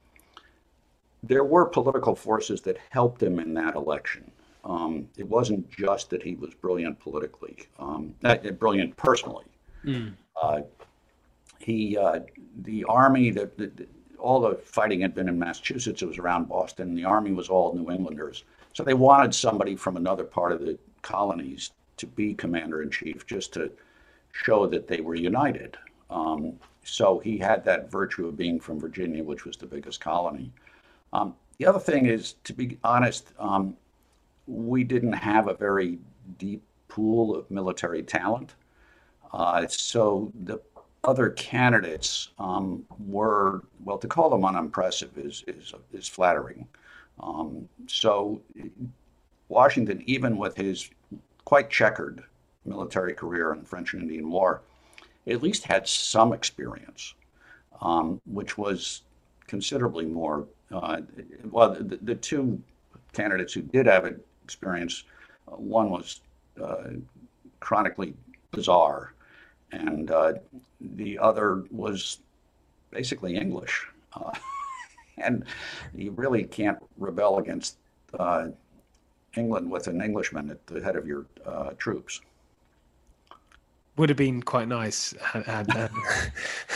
there 1.22 1.44
were 1.44 1.66
political 1.66 2.14
forces 2.14 2.60
that 2.62 2.78
helped 2.90 3.22
him 3.22 3.38
in 3.38 3.54
that 3.54 3.74
election. 3.74 4.30
Um, 4.64 5.08
it 5.16 5.26
wasn't 5.26 5.68
just 5.70 6.10
that 6.10 6.22
he 6.22 6.34
was 6.34 6.54
brilliant 6.54 6.98
politically, 7.00 7.56
um, 7.78 8.14
uh, 8.24 8.36
brilliant 8.58 8.96
personally. 8.96 9.44
Mm. 9.84 10.14
Uh, 10.40 10.60
he, 11.58 11.96
uh, 11.96 12.20
the 12.62 12.84
army, 12.84 13.30
the, 13.30 13.50
the, 13.56 13.86
all 14.18 14.40
the 14.40 14.56
fighting 14.56 15.00
had 15.00 15.14
been 15.14 15.28
in 15.28 15.38
Massachusetts. 15.38 16.02
It 16.02 16.06
was 16.06 16.18
around 16.18 16.48
Boston. 16.48 16.94
The 16.94 17.04
army 17.04 17.32
was 17.32 17.48
all 17.48 17.74
New 17.74 17.90
Englanders. 17.90 18.44
So 18.72 18.82
they 18.82 18.94
wanted 18.94 19.34
somebody 19.34 19.76
from 19.76 19.96
another 19.96 20.24
part 20.24 20.52
of 20.52 20.60
the 20.60 20.78
colonies 21.02 21.70
to 21.96 22.06
be 22.06 22.34
commander 22.34 22.82
in 22.82 22.90
chief 22.90 23.26
just 23.26 23.52
to 23.54 23.70
show 24.32 24.66
that 24.66 24.86
they 24.86 25.00
were 25.00 25.14
united. 25.14 25.76
Um, 26.10 26.54
so 26.84 27.18
he 27.18 27.38
had 27.38 27.64
that 27.64 27.90
virtue 27.90 28.28
of 28.28 28.36
being 28.36 28.60
from 28.60 28.80
Virginia, 28.80 29.22
which 29.22 29.44
was 29.44 29.56
the 29.56 29.66
biggest 29.66 30.00
colony. 30.00 30.52
Um, 31.12 31.34
the 31.58 31.66
other 31.66 31.80
thing 31.80 32.06
is, 32.06 32.34
to 32.44 32.52
be 32.52 32.78
honest, 32.84 33.32
um, 33.38 33.76
we 34.46 34.84
didn't 34.84 35.12
have 35.12 35.48
a 35.48 35.54
very 35.54 35.98
deep 36.38 36.62
pool 36.88 37.36
of 37.36 37.50
military 37.50 38.02
talent. 38.02 38.54
Uh, 39.32 39.66
so 39.66 40.32
the 40.44 40.58
other 41.08 41.30
candidates 41.30 42.28
um, 42.38 42.84
were, 43.06 43.62
well, 43.82 43.96
to 43.96 44.06
call 44.06 44.28
them 44.28 44.44
unimpressive 44.44 45.16
is, 45.16 45.42
is, 45.46 45.72
is 45.90 46.06
flattering. 46.06 46.68
Um, 47.18 47.66
so 47.86 48.42
Washington, 49.48 50.02
even 50.04 50.36
with 50.36 50.54
his 50.54 50.90
quite 51.46 51.70
checkered 51.70 52.22
military 52.66 53.14
career 53.14 53.54
in 53.54 53.60
the 53.60 53.64
French 53.64 53.94
and 53.94 54.02
Indian 54.02 54.28
War, 54.28 54.60
at 55.26 55.42
least 55.42 55.64
had 55.64 55.88
some 55.88 56.34
experience, 56.34 57.14
um, 57.80 58.20
which 58.26 58.58
was 58.58 59.00
considerably 59.46 60.04
more. 60.04 60.46
Uh, 60.70 61.00
well, 61.50 61.70
the, 61.70 61.98
the, 62.02 62.14
two 62.16 62.62
candidates 63.14 63.54
who 63.54 63.62
did 63.62 63.86
have 63.86 64.04
experience, 64.44 65.04
uh, 65.50 65.52
one 65.52 65.88
was 65.88 66.20
uh, 66.62 66.90
chronically 67.60 68.12
bizarre 68.50 69.14
and 69.72 70.10
uh, 70.10 70.34
the 70.80 71.18
other 71.18 71.64
was 71.70 72.18
basically 72.90 73.36
English. 73.36 73.86
Uh, 74.14 74.32
and 75.18 75.44
you 75.94 76.12
really 76.12 76.44
can't 76.44 76.78
rebel 76.96 77.38
against 77.38 77.76
uh, 78.18 78.48
England 79.36 79.70
with 79.70 79.86
an 79.86 80.00
Englishman 80.00 80.50
at 80.50 80.66
the 80.66 80.82
head 80.82 80.96
of 80.96 81.06
your 81.06 81.26
uh, 81.46 81.70
troops. 81.78 82.20
Would 83.96 84.08
have 84.08 84.18
been 84.18 84.42
quite 84.42 84.68
nice. 84.68 85.12
Had, 85.20 85.90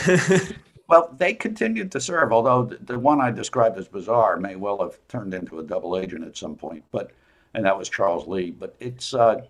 well, 0.89 1.15
they 1.17 1.33
continued 1.33 1.89
to 1.93 2.01
serve, 2.01 2.33
although 2.33 2.65
the 2.65 2.99
one 2.99 3.21
I 3.21 3.31
described 3.31 3.77
as 3.77 3.87
bizarre 3.87 4.37
may 4.37 4.57
well 4.57 4.79
have 4.79 4.99
turned 5.07 5.33
into 5.33 5.59
a 5.59 5.63
double 5.63 5.97
agent 5.97 6.25
at 6.25 6.35
some 6.35 6.55
point. 6.55 6.83
But 6.91 7.11
and 7.53 7.65
that 7.65 7.77
was 7.77 7.87
Charles 7.89 8.27
Lee. 8.27 8.51
But 8.51 8.75
it's 8.79 9.13
uh, 9.13 9.41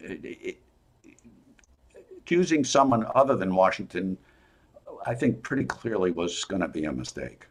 it, 0.00 0.24
it, 0.24 0.58
accusing 2.28 2.62
someone 2.62 3.06
other 3.14 3.34
than 3.34 3.54
Washington, 3.54 4.18
I 5.06 5.14
think 5.14 5.42
pretty 5.42 5.64
clearly 5.64 6.10
was 6.10 6.44
going 6.44 6.60
to 6.60 6.68
be 6.68 6.84
a 6.84 6.92
mistake. 6.92 7.46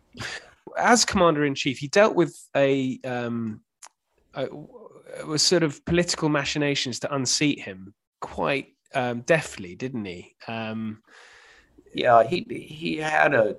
As 0.77 1.03
commander 1.03 1.46
in 1.46 1.55
chief, 1.55 1.79
he 1.79 1.88
dealt 1.88 2.13
with 2.13 2.48
a, 2.55 3.00
um, 3.03 3.62
a, 4.36 4.48
a, 5.27 5.39
sort 5.39 5.63
of 5.63 5.84
political 5.86 6.29
machinations 6.29 7.00
to 7.00 7.15
unseat 7.15 7.60
him 7.60 7.96
quite 8.22 8.75
um, 8.93 9.22
deftly, 9.22 9.74
didn't 9.74 10.05
he? 10.05 10.36
Um, 10.48 11.01
yeah, 11.96 12.24
he 12.24 12.46
he 12.50 12.98
had 12.98 13.34
a 13.34 13.55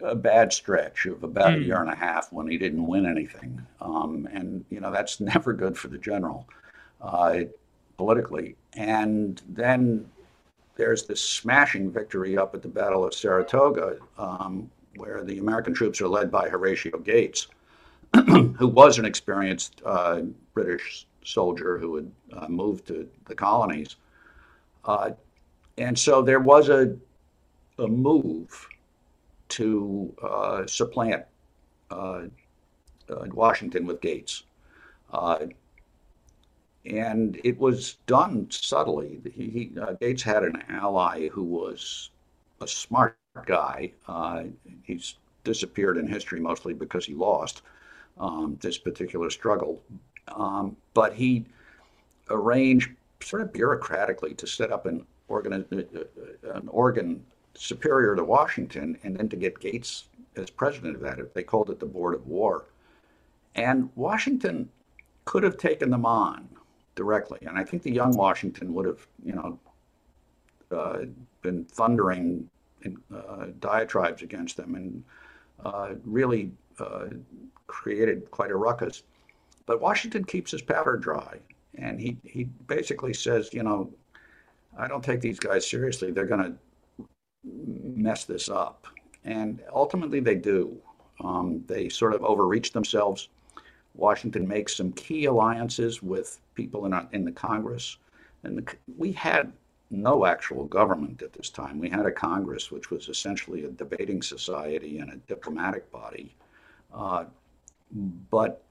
a 0.00 0.14
bad 0.14 0.52
stretch 0.52 1.06
of 1.06 1.24
about 1.24 1.48
mm. 1.48 1.54
a 1.54 1.58
hmm. 1.58 1.64
year 1.64 1.80
and 1.80 1.90
a 1.90 1.96
half 1.96 2.30
when 2.30 2.46
he 2.46 2.58
didn't 2.58 2.86
win 2.86 3.06
anything, 3.06 3.60
um, 3.80 4.28
and 4.32 4.64
you 4.70 4.78
know 4.78 4.92
that's 4.92 5.18
never 5.32 5.52
good 5.52 5.76
for 5.76 5.88
the 5.88 5.98
general. 5.98 6.46
Uh, 7.00 7.40
politically. 7.96 8.56
And 8.74 9.40
then 9.48 10.06
there's 10.76 11.04
this 11.04 11.20
smashing 11.20 11.90
victory 11.90 12.36
up 12.36 12.54
at 12.54 12.62
the 12.62 12.68
Battle 12.68 13.04
of 13.04 13.14
Saratoga, 13.14 13.98
um, 14.18 14.70
where 14.96 15.24
the 15.24 15.38
American 15.38 15.74
troops 15.74 16.00
are 16.00 16.08
led 16.08 16.30
by 16.30 16.48
Horatio 16.48 16.98
Gates, 16.98 17.48
who 18.26 18.68
was 18.68 18.98
an 18.98 19.04
experienced 19.04 19.82
uh, 19.84 20.22
British 20.54 21.06
soldier 21.24 21.78
who 21.78 21.96
had 21.96 22.10
uh, 22.32 22.48
moved 22.48 22.86
to 22.86 23.08
the 23.26 23.34
colonies. 23.34 23.96
Uh, 24.84 25.10
and 25.78 25.98
so 25.98 26.22
there 26.22 26.40
was 26.40 26.68
a, 26.68 26.96
a 27.78 27.86
move 27.86 28.68
to 29.48 30.14
uh, 30.22 30.66
supplant 30.66 31.24
uh, 31.90 32.22
uh, 33.08 33.26
Washington 33.32 33.86
with 33.86 34.00
Gates 34.00 34.44
and 36.86 37.40
it 37.42 37.58
was 37.58 37.94
done 38.06 38.46
subtly. 38.50 39.20
He, 39.34 39.72
uh, 39.80 39.92
Gates 39.94 40.22
had 40.22 40.44
an 40.44 40.62
ally 40.68 41.28
who 41.28 41.42
was 41.42 42.10
a 42.60 42.68
smart 42.68 43.18
guy. 43.44 43.92
Uh, 44.06 44.44
he's 44.82 45.16
disappeared 45.44 45.96
in 45.96 46.06
history 46.06 46.40
mostly 46.40 46.74
because 46.74 47.04
he 47.04 47.14
lost 47.14 47.62
um, 48.18 48.58
this 48.60 48.78
particular 48.78 49.30
struggle, 49.30 49.82
um, 50.28 50.76
but 50.94 51.12
he 51.12 51.44
arranged 52.30 52.90
sort 53.20 53.42
of 53.42 53.52
bureaucratically 53.52 54.36
to 54.36 54.46
set 54.46 54.72
up 54.72 54.86
an 54.86 55.04
organ, 55.28 55.52
uh, 55.52 55.76
uh, 55.76 56.52
an 56.52 56.68
organ 56.68 57.24
superior 57.54 58.14
to 58.14 58.24
Washington, 58.24 58.98
and 59.02 59.16
then 59.16 59.28
to 59.28 59.36
get 59.36 59.58
Gates 59.60 60.04
as 60.36 60.50
president 60.50 60.96
of 60.96 61.02
that. 61.02 61.34
They 61.34 61.42
called 61.42 61.70
it 61.70 61.80
the 61.80 61.86
Board 61.86 62.14
of 62.14 62.26
War, 62.26 62.64
and 63.54 63.90
Washington 63.96 64.68
could 65.24 65.42
have 65.42 65.56
taken 65.56 65.90
them 65.90 66.06
on 66.06 66.48
directly. 66.96 67.38
And 67.42 67.56
I 67.56 67.62
think 67.62 67.84
the 67.84 67.92
young 67.92 68.16
Washington 68.16 68.74
would 68.74 68.86
have, 68.86 69.06
you 69.24 69.34
know, 69.34 69.58
uh, 70.72 71.04
been 71.42 71.64
thundering 71.66 72.50
in, 72.82 72.96
uh, 73.14 73.46
diatribes 73.60 74.22
against 74.22 74.56
them 74.56 74.74
and 74.74 75.04
uh, 75.64 75.94
really 76.04 76.50
uh, 76.80 77.06
created 77.68 78.28
quite 78.32 78.50
a 78.50 78.56
ruckus. 78.56 79.04
But 79.66 79.80
Washington 79.80 80.24
keeps 80.24 80.50
his 80.50 80.62
powder 80.62 80.96
dry, 80.96 81.38
and 81.76 82.00
he 82.00 82.16
he 82.24 82.44
basically 82.66 83.14
says, 83.14 83.52
you 83.52 83.62
know, 83.62 83.92
I 84.78 84.86
don't 84.88 85.02
take 85.04 85.20
these 85.20 85.38
guys 85.38 85.68
seriously. 85.68 86.10
They're 86.10 86.26
going 86.26 86.56
to 86.98 87.06
mess 87.44 88.24
this 88.24 88.48
up, 88.48 88.86
and 89.24 89.62
ultimately 89.72 90.20
they 90.20 90.36
do. 90.36 90.76
Um, 91.20 91.64
they 91.66 91.88
sort 91.88 92.14
of 92.14 92.22
overreach 92.22 92.72
themselves. 92.72 93.28
Washington 93.96 94.46
makes 94.46 94.76
some 94.76 94.92
key 94.92 95.24
alliances 95.24 96.02
with 96.02 96.38
people 96.54 96.86
in, 96.86 96.92
our, 96.92 97.08
in 97.12 97.24
the 97.24 97.32
Congress. 97.32 97.96
And 98.44 98.58
the, 98.58 98.74
we 98.96 99.12
had 99.12 99.52
no 99.90 100.26
actual 100.26 100.64
government 100.64 101.22
at 101.22 101.32
this 101.32 101.48
time. 101.48 101.78
We 101.78 101.88
had 101.88 102.06
a 102.06 102.12
Congress, 102.12 102.70
which 102.70 102.90
was 102.90 103.08
essentially 103.08 103.64
a 103.64 103.68
debating 103.68 104.20
society 104.22 104.98
and 104.98 105.12
a 105.12 105.16
diplomatic 105.28 105.90
body. 105.90 106.34
Uh, 106.92 107.24
but 108.30 108.62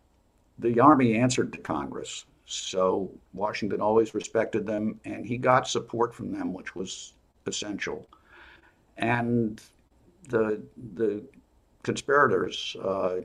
the 0.59 0.79
Army 0.79 1.15
answered 1.15 1.53
to 1.53 1.59
Congress. 1.59 2.25
So 2.45 3.09
Washington 3.33 3.81
always 3.81 4.13
respected 4.13 4.67
them, 4.67 4.99
and 5.05 5.25
he 5.25 5.37
got 5.37 5.67
support 5.67 6.13
from 6.13 6.31
them, 6.31 6.53
which 6.53 6.75
was 6.75 7.13
essential. 7.47 8.07
And 8.97 9.61
the 10.29 10.61
the 10.95 11.23
conspirators 11.83 12.75
uh, 12.83 13.17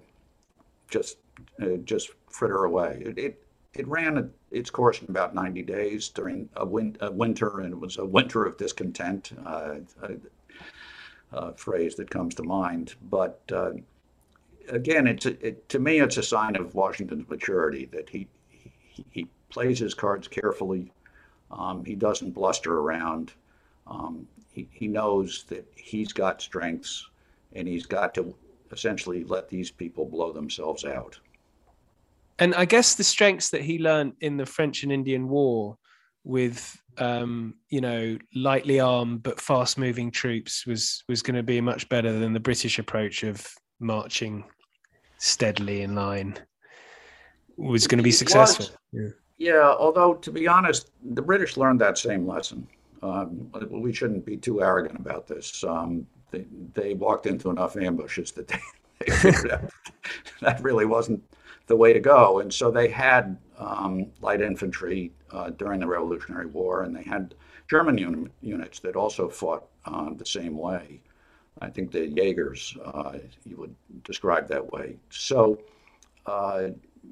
just 0.89 1.19
uh, 1.61 1.77
just 1.85 2.11
fritter 2.29 2.65
away. 2.65 3.03
It, 3.05 3.19
it, 3.19 3.43
it 3.75 3.87
ran 3.87 4.33
its 4.51 4.71
course 4.71 5.01
in 5.01 5.09
about 5.09 5.35
90 5.35 5.63
days 5.63 6.09
during 6.09 6.49
a, 6.57 6.67
win, 6.67 6.97
a 7.01 7.11
winter, 7.11 7.61
and 7.61 7.73
it 7.73 7.79
was 7.79 7.99
a 7.99 8.05
winter 8.05 8.45
of 8.45 8.57
discontent, 8.57 9.33
uh, 9.47 9.77
a, 10.03 11.37
a, 11.37 11.53
phrase 11.55 11.95
that 11.95 12.11
comes 12.11 12.35
to 12.35 12.43
mind. 12.43 12.95
But 13.09 13.41
uh, 13.53 13.73
again, 14.69 15.07
it's 15.07 15.27
it, 15.27 15.69
to 15.69 15.79
me, 15.79 16.01
it's 16.01 16.17
a 16.17 16.23
sign 16.23 16.57
of 16.57 16.75
Washington's 16.75 17.29
maturity 17.29 17.87
that 17.93 18.09
he 18.09 18.27
he, 18.49 19.05
he 19.11 19.29
plays 19.51 19.79
his 19.79 19.95
cards 19.95 20.27
carefully. 20.27 20.93
Um, 21.51 21.85
he 21.85 21.95
doesn't 21.95 22.33
bluster 22.33 22.79
around. 22.79 23.33
Um, 23.87 24.27
he, 24.53 24.69
he 24.73 24.89
knows 24.89 25.45
that 25.45 25.67
he's 25.77 26.13
got 26.13 26.43
strengths, 26.43 27.09
and 27.53 27.67
he's 27.69 27.87
got 27.87 28.15
to 28.15 28.35
essentially 28.73 29.25
let 29.25 29.49
these 29.49 29.71
people 29.71 30.05
blow 30.05 30.33
themselves 30.33 30.85
out. 30.85 31.19
And 32.41 32.55
I 32.55 32.65
guess 32.65 32.95
the 32.95 33.05
strengths 33.05 33.51
that 33.51 33.61
he 33.61 33.79
learned 33.79 34.15
in 34.21 34.39
the 34.39 34.47
French 34.47 34.83
and 34.83 34.91
Indian 34.91 35.29
War 35.29 35.77
with 36.25 36.77
um, 36.99 37.55
you 37.69 37.81
know 37.81 38.19
lightly 38.35 38.81
armed 38.81 39.23
but 39.23 39.41
fast 39.41 39.79
moving 39.79 40.11
troops 40.11 40.67
was 40.67 41.03
was 41.09 41.23
going 41.23 41.37
to 41.37 41.43
be 41.43 41.61
much 41.61 41.89
better 41.89 42.13
than 42.19 42.33
the 42.33 42.41
British 42.41 42.79
approach 42.79 43.23
of 43.23 43.47
marching 43.79 44.45
steadily 45.19 45.83
in 45.83 45.95
line 45.95 46.39
was 47.57 47.87
going 47.87 47.99
to 47.99 48.05
be 48.05 48.11
successful. 48.11 48.67
Yeah. 48.93 49.09
yeah, 49.37 49.75
although 49.79 50.15
to 50.15 50.31
be 50.31 50.49
honest, 50.49 50.91
the 51.13 51.23
British 51.23 51.57
learned 51.57 51.81
that 51.81 51.99
same 51.99 52.27
lesson. 52.27 52.67
Um, 53.03 53.51
we 53.71 53.93
shouldn't 53.93 54.27
be 54.27 54.37
too 54.37 54.63
arrogant 54.63 54.99
about 54.99 55.27
this. 55.27 55.65
Um, 55.65 56.07
they, 56.31 56.47
they, 56.75 56.95
walked 56.95 57.27
into 57.27 57.49
enough 57.49 57.77
ambushes 57.77 58.31
that 58.33 58.47
they, 58.49 58.59
they 59.23 59.31
that 60.43 60.63
really 60.63 60.85
wasn't 60.85 61.23
the 61.71 61.77
way 61.77 61.93
to 61.93 62.01
go. 62.01 62.41
And 62.41 62.53
so 62.53 62.71
they 62.73 62.89
had 62.89 63.39
um, 63.57 64.07
light 64.21 64.41
infantry 64.41 65.13
uh, 65.31 65.51
during 65.51 65.79
the 65.79 65.87
Revolutionary 65.87 66.47
War, 66.47 66.83
and 66.83 66.95
they 66.95 67.05
had 67.05 67.37
German 67.69 67.97
un- 68.05 68.31
units 68.43 68.81
that 68.81 68.97
also 68.97 69.29
fought 69.29 69.69
uh, 69.87 70.11
the 70.15 70.27
same 70.27 70.59
way. 70.59 71.01
I 71.61 71.71
think 71.71 71.93
the 71.93 72.09
Jaegers, 72.09 72.77
uh, 72.85 73.19
you 73.47 73.57
would 73.57 73.75
describe 74.03 74.49
that 74.49 74.73
way. 74.73 74.97
So, 75.11 75.61
uh, 76.27 76.71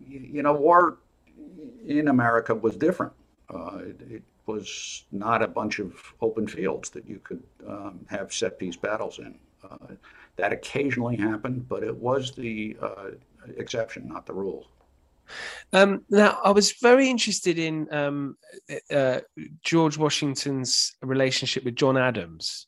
you 0.08 0.42
know, 0.42 0.54
war 0.54 0.98
in 1.86 2.08
America 2.08 2.52
was 2.52 2.76
different. 2.76 3.12
Uh, 3.48 3.78
it, 3.82 4.00
it, 4.10 4.22
was 4.46 5.04
not 5.12 5.42
a 5.42 5.46
bunch 5.46 5.78
of 5.78 5.92
open 6.22 6.46
fields 6.48 6.88
that 6.88 7.06
you 7.06 7.20
could 7.22 7.42
um, 7.66 8.00
have 8.08 8.32
set 8.32 8.58
piece 8.58 8.76
battles 8.76 9.18
in. 9.18 9.34
Uh, 9.62 9.92
that 10.36 10.54
occasionally 10.54 11.16
happened, 11.16 11.68
but 11.68 11.82
it 11.82 11.94
was 11.94 12.32
the 12.32 12.74
uh, 12.80 13.10
exception, 13.56 14.08
not 14.08 14.26
the 14.26 14.32
rule. 14.32 14.66
Um, 15.72 16.04
now, 16.08 16.38
I 16.42 16.50
was 16.50 16.72
very 16.80 17.08
interested 17.08 17.58
in 17.58 17.92
um, 17.92 18.36
uh, 18.90 19.20
George 19.62 19.98
Washington's 19.98 20.96
relationship 21.02 21.64
with 21.64 21.76
John 21.76 21.98
Adams 21.98 22.66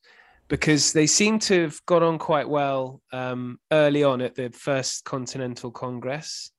because 0.48 0.92
they 0.92 1.06
seem 1.06 1.38
to 1.38 1.62
have 1.62 1.84
got 1.86 2.02
on 2.02 2.18
quite 2.18 2.48
well 2.48 3.00
um, 3.12 3.58
early 3.72 4.04
on 4.04 4.20
at 4.20 4.34
the 4.34 4.50
First 4.50 5.04
Continental 5.04 5.70
Congress 5.70 6.52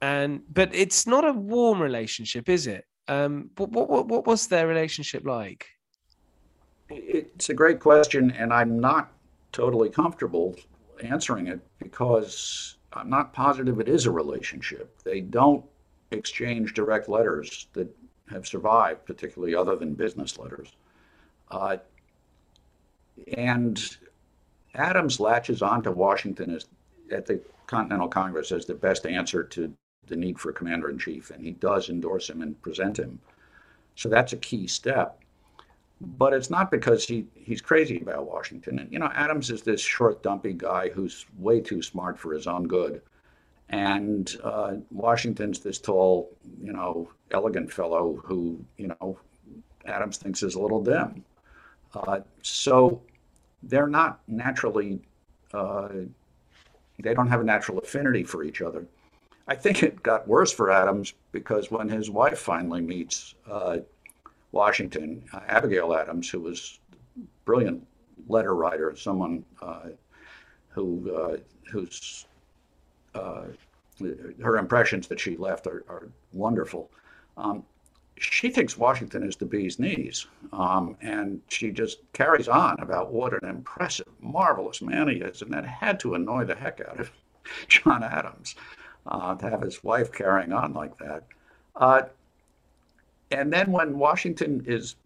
and 0.00 0.42
but 0.52 0.74
it's 0.74 1.06
not 1.06 1.24
a 1.24 1.32
warm 1.32 1.80
relationship, 1.80 2.48
is 2.48 2.66
it? 2.66 2.84
Um, 3.08 3.50
what, 3.56 3.70
what 3.70 4.08
what 4.08 4.26
was 4.26 4.46
their 4.46 4.66
relationship 4.66 5.24
like? 5.24 5.66
It's 6.88 7.48
a 7.48 7.54
great 7.54 7.80
question, 7.80 8.30
and 8.32 8.52
I'm 8.52 8.78
not 8.78 9.12
totally 9.52 9.90
comfortable 9.90 10.54
answering 11.02 11.46
it 11.46 11.60
because 11.78 12.76
I'm 12.96 13.10
not 13.10 13.32
positive 13.32 13.78
it 13.78 13.88
is 13.88 14.06
a 14.06 14.10
relationship. 14.10 15.02
They 15.02 15.20
don't 15.20 15.64
exchange 16.10 16.74
direct 16.74 17.08
letters 17.08 17.66
that 17.74 17.94
have 18.30 18.46
survived, 18.46 19.04
particularly 19.04 19.54
other 19.54 19.76
than 19.76 19.94
business 19.94 20.38
letters. 20.38 20.72
Uh, 21.50 21.76
and 23.36 23.96
Adams 24.74 25.20
latches 25.20 25.62
onto 25.62 25.90
Washington 25.90 26.50
as, 26.54 26.66
at 27.10 27.26
the 27.26 27.40
Continental 27.66 28.08
Congress 28.08 28.52
as 28.52 28.66
the 28.66 28.74
best 28.74 29.06
answer 29.06 29.42
to 29.42 29.72
the 30.06 30.16
need 30.16 30.38
for 30.38 30.50
a 30.50 30.54
commander 30.54 30.88
in 30.88 30.98
chief, 30.98 31.30
and 31.30 31.42
he 31.42 31.52
does 31.52 31.88
endorse 31.88 32.30
him 32.30 32.42
and 32.42 32.60
present 32.62 32.98
him. 32.98 33.18
So 33.96 34.08
that's 34.08 34.32
a 34.32 34.36
key 34.36 34.66
step. 34.66 35.20
But 36.00 36.34
it's 36.34 36.50
not 36.50 36.70
because 36.70 37.06
he, 37.06 37.26
he's 37.34 37.62
crazy 37.62 38.00
about 38.00 38.26
Washington. 38.26 38.80
And, 38.80 38.92
you 38.92 38.98
know, 38.98 39.10
Adams 39.14 39.50
is 39.50 39.62
this 39.62 39.80
short, 39.80 40.22
dumpy 40.22 40.52
guy 40.52 40.90
who's 40.90 41.24
way 41.38 41.60
too 41.60 41.80
smart 41.82 42.18
for 42.18 42.34
his 42.34 42.46
own 42.46 42.66
good. 42.66 43.00
And 43.70 44.30
uh, 44.44 44.74
Washington's 44.90 45.60
this 45.60 45.78
tall, 45.78 46.30
you 46.62 46.72
know, 46.72 47.08
elegant 47.30 47.72
fellow 47.72 48.20
who, 48.24 48.62
you 48.76 48.88
know, 48.88 49.18
Adams 49.86 50.18
thinks 50.18 50.42
is 50.42 50.54
a 50.54 50.60
little 50.60 50.82
dim. 50.82 51.24
Uh, 51.94 52.20
so 52.42 53.00
they're 53.62 53.88
not 53.88 54.20
naturally, 54.28 55.00
uh, 55.54 55.88
they 57.00 57.14
don't 57.14 57.28
have 57.28 57.40
a 57.40 57.44
natural 57.44 57.78
affinity 57.78 58.22
for 58.22 58.44
each 58.44 58.60
other. 58.60 58.86
I 59.48 59.54
think 59.54 59.82
it 59.82 60.02
got 60.02 60.26
worse 60.28 60.52
for 60.52 60.70
Adams 60.70 61.14
because 61.32 61.70
when 61.70 61.88
his 61.88 62.10
wife 62.10 62.38
finally 62.38 62.80
meets 62.80 63.34
uh, 63.50 63.78
Washington, 64.52 65.22
uh, 65.32 65.40
Abigail 65.48 65.94
Adams, 65.94 66.28
who 66.30 66.40
was 66.40 66.78
brilliant 67.44 67.86
letter 68.28 68.54
writer, 68.54 68.94
someone 68.96 69.44
uh, 69.60 69.88
who 70.68 71.14
uh, 71.14 71.36
who's 71.70 72.26
uh, 73.14 73.44
her 74.42 74.58
impressions 74.58 75.06
that 75.08 75.18
she 75.18 75.36
left 75.36 75.66
are, 75.66 75.84
are 75.88 76.08
wonderful. 76.32 76.90
Um, 77.36 77.64
she 78.18 78.48
thinks 78.50 78.78
Washington 78.78 79.22
is 79.22 79.36
the 79.36 79.44
bee's 79.44 79.78
knees, 79.78 80.26
um, 80.52 80.96
and 81.02 81.40
she 81.48 81.70
just 81.70 81.98
carries 82.12 82.48
on 82.48 82.78
about 82.80 83.12
what 83.12 83.32
an 83.42 83.48
impressive, 83.48 84.06
marvelous 84.20 84.80
man 84.80 85.08
he 85.08 85.16
is, 85.16 85.42
and 85.42 85.52
that 85.52 85.66
had 85.66 86.00
to 86.00 86.14
annoy 86.14 86.44
the 86.44 86.54
heck 86.54 86.80
out 86.80 86.98
of 86.98 87.10
John 87.68 88.02
Adams 88.02 88.54
uh, 89.06 89.34
to 89.34 89.50
have 89.50 89.60
his 89.60 89.84
wife 89.84 90.12
carrying 90.12 90.52
on 90.52 90.72
like 90.72 90.96
that. 90.98 91.24
And 93.30 93.52
then 93.52 93.72
when 93.72 93.98
Washington 93.98 94.64
is 94.66 94.96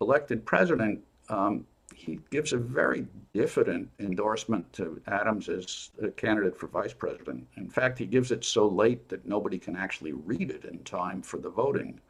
elected 0.00 0.44
president, 0.44 1.00
um, 1.28 1.66
he 1.94 2.20
gives 2.30 2.52
a 2.52 2.58
very 2.58 3.06
diffident 3.34 3.88
endorsement 3.98 4.72
to 4.74 5.00
Adams 5.08 5.48
as 5.48 5.90
a 6.00 6.10
candidate 6.10 6.56
for 6.56 6.68
vice 6.68 6.92
president. 6.92 7.46
In 7.56 7.68
fact, 7.68 7.98
he 7.98 8.06
gives 8.06 8.30
it 8.30 8.44
so 8.44 8.68
late 8.68 9.08
that 9.08 9.26
nobody 9.26 9.58
can 9.58 9.74
actually 9.74 10.12
read 10.12 10.50
it 10.50 10.64
in 10.64 10.78
time 10.84 11.22
for 11.22 11.38
the 11.38 11.50
voting. 11.50 12.00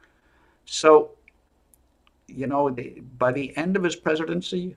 So, 0.65 1.11
you 2.27 2.45
know, 2.45 2.75
by 3.17 3.31
the 3.31 3.55
end 3.57 3.75
of 3.75 3.83
his 3.83 3.95
presidency, 3.95 4.75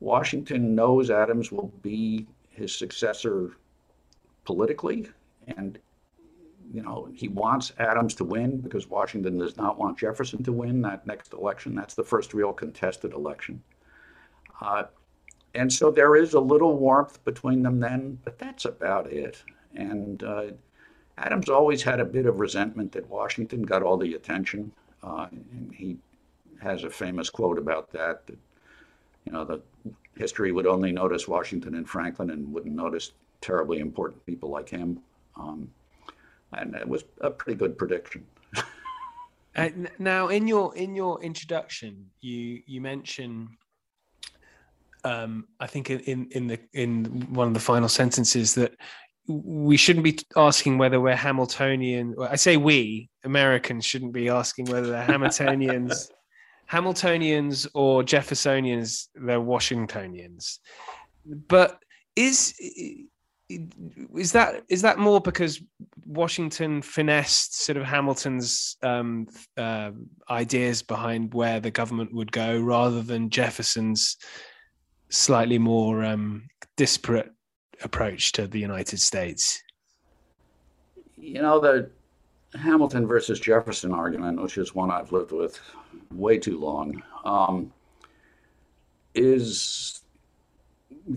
Washington 0.00 0.74
knows 0.74 1.10
Adams 1.10 1.52
will 1.52 1.72
be 1.82 2.26
his 2.50 2.74
successor 2.74 3.56
politically, 4.44 5.08
and 5.56 5.78
you 6.72 6.82
know 6.82 7.08
he 7.12 7.28
wants 7.28 7.72
Adams 7.78 8.14
to 8.14 8.24
win 8.24 8.58
because 8.58 8.88
Washington 8.88 9.38
does 9.38 9.56
not 9.56 9.78
want 9.78 9.98
Jefferson 9.98 10.42
to 10.44 10.52
win 10.52 10.82
that 10.82 11.06
next 11.06 11.32
election. 11.32 11.74
That's 11.74 11.94
the 11.94 12.04
first 12.04 12.34
real 12.34 12.52
contested 12.52 13.12
election, 13.12 13.62
uh, 14.60 14.84
and 15.54 15.72
so 15.72 15.90
there 15.90 16.16
is 16.16 16.34
a 16.34 16.40
little 16.40 16.76
warmth 16.76 17.24
between 17.24 17.62
them 17.62 17.80
then, 17.80 18.18
but 18.24 18.38
that's 18.38 18.64
about 18.64 19.10
it. 19.10 19.42
And 19.74 20.22
uh, 20.22 20.46
Adams 21.18 21.48
always 21.48 21.82
had 21.82 22.00
a 22.00 22.04
bit 22.04 22.26
of 22.26 22.40
resentment 22.40 22.92
that 22.92 23.08
Washington 23.08 23.62
got 23.62 23.82
all 23.82 23.96
the 23.96 24.14
attention. 24.14 24.72
Uh, 25.02 25.28
and 25.30 25.72
he 25.74 25.96
has 26.60 26.84
a 26.84 26.90
famous 26.90 27.30
quote 27.30 27.58
about 27.58 27.90
that. 27.92 28.26
That 28.26 28.38
you 29.24 29.32
know 29.32 29.44
the 29.44 29.62
history 30.16 30.52
would 30.52 30.66
only 30.66 30.92
notice 30.92 31.28
Washington 31.28 31.74
and 31.74 31.88
Franklin 31.88 32.30
and 32.30 32.52
wouldn't 32.52 32.74
notice 32.74 33.12
terribly 33.40 33.78
important 33.78 34.24
people 34.26 34.50
like 34.50 34.68
him. 34.68 35.00
Um, 35.36 35.70
and 36.52 36.74
it 36.74 36.88
was 36.88 37.04
a 37.20 37.30
pretty 37.30 37.58
good 37.58 37.76
prediction. 37.76 38.24
uh, 39.56 39.68
now, 39.98 40.28
in 40.28 40.46
your 40.46 40.74
in 40.76 40.94
your 40.94 41.22
introduction, 41.22 42.06
you 42.20 42.62
you 42.66 42.80
mention, 42.80 43.48
um, 45.04 45.48
I 45.60 45.66
think 45.66 45.90
in 45.90 46.28
in 46.30 46.46
the 46.46 46.58
in 46.72 47.04
one 47.32 47.48
of 47.48 47.54
the 47.54 47.60
final 47.60 47.88
sentences 47.88 48.54
that 48.54 48.76
we 49.28 49.76
shouldn't 49.76 50.04
be 50.04 50.18
asking 50.36 50.78
whether 50.78 51.00
we're 51.00 51.16
Hamiltonian. 51.16 52.14
I 52.20 52.36
say 52.36 52.56
we 52.56 53.10
Americans 53.24 53.84
shouldn't 53.84 54.12
be 54.12 54.28
asking 54.28 54.66
whether 54.66 54.88
they're 54.88 55.06
Hamiltonians, 55.06 56.10
Hamiltonians 56.70 57.66
or 57.74 58.02
Jeffersonians. 58.02 59.08
They're 59.14 59.40
Washingtonians. 59.40 60.60
But 61.48 61.78
is 62.14 62.54
is 63.48 64.32
that 64.32 64.62
is 64.68 64.82
that 64.82 64.98
more 64.98 65.20
because 65.20 65.60
Washington 66.04 66.82
finessed 66.82 67.62
sort 67.62 67.76
of 67.76 67.84
Hamilton's 67.84 68.76
um, 68.82 69.28
uh, 69.56 69.92
ideas 70.30 70.82
behind 70.82 71.32
where 71.32 71.60
the 71.60 71.70
government 71.70 72.12
would 72.12 72.32
go, 72.32 72.60
rather 72.60 73.02
than 73.02 73.30
Jefferson's 73.30 74.16
slightly 75.08 75.58
more 75.58 76.04
um, 76.04 76.48
disparate 76.76 77.32
approach 77.82 78.32
to 78.32 78.46
the 78.46 78.58
United 78.58 79.00
States? 79.00 79.62
You 81.16 81.42
know 81.42 81.60
the 81.60 81.90
Hamilton 82.54 83.06
versus 83.06 83.38
Jefferson 83.38 83.92
argument, 83.92 84.40
which 84.40 84.58
is 84.58 84.74
one 84.74 84.90
I've 84.90 85.12
lived 85.12 85.32
with 85.32 85.60
way 86.10 86.38
too 86.38 86.58
long, 86.58 87.02
um, 87.24 87.72
is 89.14 90.00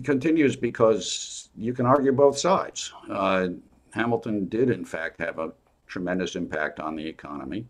continues 0.04 0.56
because 0.56 1.48
you 1.56 1.72
can 1.72 1.86
argue 1.86 2.12
both 2.12 2.38
sides. 2.38 2.92
Uh, 3.10 3.48
Hamilton 3.92 4.46
did, 4.48 4.70
in 4.70 4.84
fact, 4.84 5.20
have 5.20 5.38
a 5.38 5.52
tremendous 5.86 6.36
impact 6.36 6.80
on 6.80 6.94
the 6.94 7.06
economy. 7.06 7.66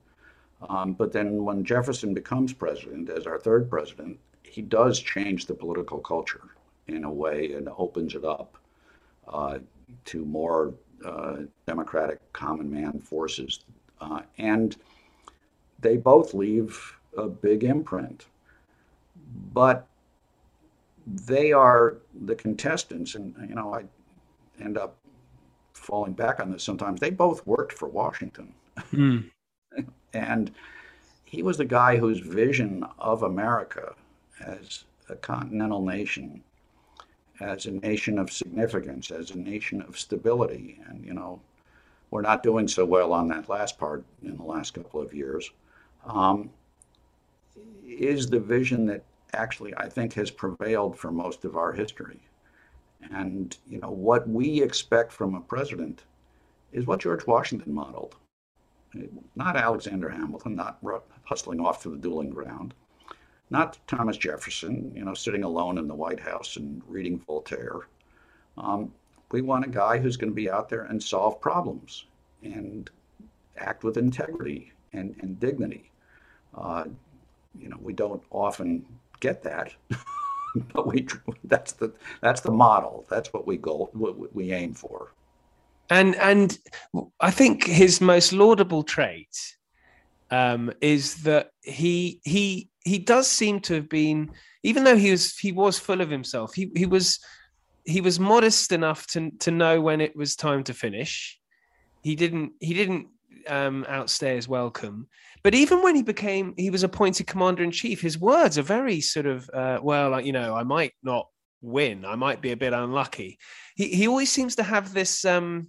Um, 0.69 0.93
but 0.93 1.13
then 1.13 1.45
when 1.45 1.65
Jefferson 1.65 2.13
becomes 2.13 2.53
president, 2.53 3.09
as 3.09 3.27
our 3.27 3.39
third 3.39 3.71
president, 3.71 4.19
he 4.43 4.61
does 4.61 5.01
change 5.01 5.47
the 5.47 5.55
political 5.55 5.99
culture 5.99 6.43
in 6.87 7.05
a 7.05 7.11
way 7.11 7.53
and 7.53 7.69
opens 7.79 8.15
it 8.15 8.25
up 8.25 8.59
uh, 9.29 9.59
to 10.05 10.25
more 10.25 10.75
uh, 11.05 11.37
democratic 11.67 12.19
common 12.33 12.71
man 12.71 12.99
forces. 12.99 13.61
Uh, 14.01 14.21
and 14.39 14.77
they 15.81 15.97
both 15.97 16.35
leave 16.35 16.99
a 17.17 17.27
big 17.27 17.65
imprint. 17.65 18.27
But 19.55 19.87
they 21.15 21.53
are 21.53 21.99
the 22.23 22.35
contestants, 22.35 23.15
and 23.15 23.35
you 23.49 23.55
know, 23.55 23.75
I 23.75 23.85
end 24.63 24.79
up 24.79 24.97
falling 25.73 26.13
back 26.13 26.41
on 26.41 26.51
this 26.51 26.63
sometimes. 26.63 27.01
They 27.01 27.11
both 27.11 27.47
worked 27.47 27.73
for 27.73 27.89
Washington, 27.89 28.55
mm. 28.93 29.31
and 30.13 30.53
he 31.25 31.43
was 31.43 31.57
the 31.59 31.65
guy 31.65 31.97
whose 31.97 32.21
vision 32.21 32.85
of 32.99 33.23
America 33.23 33.95
as 34.45 34.85
a 35.09 35.17
continental 35.17 35.83
nation, 35.83 36.43
as 37.41 37.67
a 37.67 37.73
nation 37.73 38.19
of 38.19 38.31
significance, 38.33 39.11
as 39.11 39.31
a 39.31 39.39
nation 39.39 39.83
of 39.83 39.99
stability, 39.99 40.81
and 40.89 41.05
you 41.05 41.15
know, 41.15 41.41
we're 42.11 42.23
not 42.23 42.43
doing 42.43 42.69
so 42.69 42.85
well 42.85 43.13
on 43.13 43.29
that 43.29 43.49
last 43.49 43.79
part 43.79 44.05
in 44.23 44.37
the 44.37 44.43
last 44.43 44.75
couple 44.75 45.01
of 45.01 45.15
years. 45.15 45.51
Um, 46.05 46.51
is 47.85 48.31
the 48.31 48.41
vision 48.41 48.87
that 48.87 49.05
actually, 49.35 49.75
I 49.77 49.89
think, 49.89 50.13
has 50.15 50.31
prevailed 50.31 50.99
for 50.99 51.11
most 51.11 51.45
of 51.45 51.57
our 51.57 51.73
history. 51.73 52.21
And, 53.13 53.57
you 53.67 53.79
know, 53.79 53.91
what 53.91 54.29
we 54.29 54.63
expect 54.63 55.13
from 55.13 55.35
a 55.35 55.41
president 55.41 56.05
is 56.73 56.87
what 56.87 57.01
George 57.01 57.27
Washington 57.27 57.75
modeled. 57.75 58.17
Not 59.37 59.57
Alexander 59.57 60.09
Hamilton, 60.09 60.57
not 60.57 60.79
hustling 61.25 61.61
off 61.61 61.83
to 61.83 61.91
the 61.91 61.97
dueling 61.97 62.31
ground, 62.31 62.75
not 63.49 63.79
Thomas 63.87 64.17
Jefferson, 64.17 64.93
you 64.95 65.05
know, 65.05 65.15
sitting 65.15 65.45
alone 65.45 65.79
in 65.79 65.89
the 65.89 65.95
White 65.95 66.21
House 66.21 66.57
and 66.57 66.83
reading 66.89 67.19
Voltaire. 67.19 67.87
Um, 68.59 68.93
we 69.31 69.43
want 69.43 69.65
a 69.65 69.71
guy 69.71 69.99
who's 69.99 70.17
going 70.17 70.31
to 70.31 70.35
be 70.35 70.51
out 70.51 70.69
there 70.69 70.83
and 70.83 71.03
solve 71.03 71.41
problems 71.41 72.07
and 72.43 72.91
act 73.57 73.85
with 73.85 73.97
integrity 73.97 74.73
and, 74.93 75.15
and 75.21 75.39
dignity. 75.39 75.91
Uh, 76.55 76.85
you 77.59 77.69
know, 77.69 77.79
we 77.81 77.93
don't 77.93 78.23
often 78.31 78.85
get 79.21 79.43
that. 79.45 79.73
but 80.73 80.87
we 80.87 81.07
that's 81.45 81.73
the 81.73 81.93
that's 82.21 82.41
the 82.41 82.51
model. 82.51 83.07
That's 83.09 83.33
what 83.33 83.47
we 83.47 83.57
go 83.57 83.91
what 83.93 84.35
we 84.35 84.53
aim 84.53 84.75
for. 84.75 85.13
And 85.89 86.15
and 86.17 86.59
I 87.21 87.31
think 87.31 87.65
his 87.65 88.01
most 88.01 88.33
laudable 88.33 88.83
trait 88.83 89.37
um, 90.31 90.73
is 90.81 91.23
that 91.23 91.51
he 91.63 92.21
he 92.25 92.69
he 92.85 92.99
does 92.99 93.27
seem 93.29 93.61
to 93.61 93.75
have 93.75 93.89
been 93.89 94.31
even 94.63 94.85
though 94.85 94.97
he 94.97 95.11
was 95.11 95.37
he 95.37 95.53
was 95.53 95.79
full 95.79 96.01
of 96.01 96.11
himself. 96.11 96.55
He 96.55 96.71
he 96.75 96.87
was 96.87 97.19
he 97.85 98.01
was 98.01 98.21
modest 98.21 98.73
enough 98.73 99.07
to 99.09 99.31
to 99.41 99.51
know 99.51 99.81
when 99.81 100.01
it 100.01 100.15
was 100.17 100.37
time 100.37 100.65
to 100.65 100.75
finish. 100.75 101.39
He 102.03 102.15
didn't 102.15 102.53
he 102.61 102.75
didn't 102.75 103.09
um, 103.47 103.85
outstay 103.89 104.37
his 104.37 104.49
welcome. 104.49 105.09
But 105.43 105.55
even 105.55 105.83
when 105.83 105.97
he 105.97 106.03
became, 106.03 106.55
he 106.57 106.71
was 106.71 106.83
appointed 106.83 107.27
commander 107.27 107.63
in 107.63 107.71
chief. 107.71 108.01
His 108.01 108.19
words 108.19 108.59
are 108.59 108.63
very 108.63 109.01
sort 109.01 109.27
of, 109.27 109.49
uh, 109.53 109.79
well, 109.83 110.21
you 110.21 110.33
know, 110.33 110.55
I 110.55 110.65
might 110.65 110.93
not 111.03 111.29
win. 111.63 112.05
I 112.05 112.17
might 112.17 112.41
be 112.41 112.53
a 112.53 112.57
bit 112.57 112.73
unlucky. 112.73 113.39
He 113.75 113.89
he 113.89 114.09
always 114.09 114.31
seems 114.31 114.57
to 114.57 114.63
have 114.63 114.93
this 114.93 115.25
um, 115.25 115.69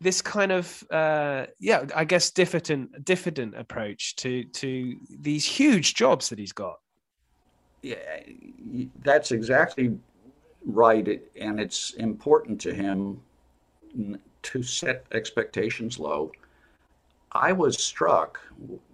this 0.00 0.22
kind 0.22 0.52
of 0.52 0.82
uh, 0.90 1.46
yeah, 1.58 1.84
I 1.94 2.04
guess 2.04 2.30
diffident 2.30 3.04
diffident 3.04 3.56
approach 3.56 4.16
to 4.16 4.44
to 4.44 4.96
these 5.10 5.44
huge 5.44 5.94
jobs 5.94 6.28
that 6.28 6.38
he's 6.38 6.52
got. 6.52 6.76
Yeah, 7.82 7.96
that's 9.02 9.32
exactly 9.32 9.98
right, 10.64 11.20
and 11.40 11.60
it's 11.60 11.94
important 11.94 12.60
to 12.62 12.74
him 12.74 13.20
to 14.42 14.62
set 14.62 15.04
expectations 15.12 15.98
low 15.98 16.32
I 17.34 17.52
was 17.52 17.82
struck 17.82 18.40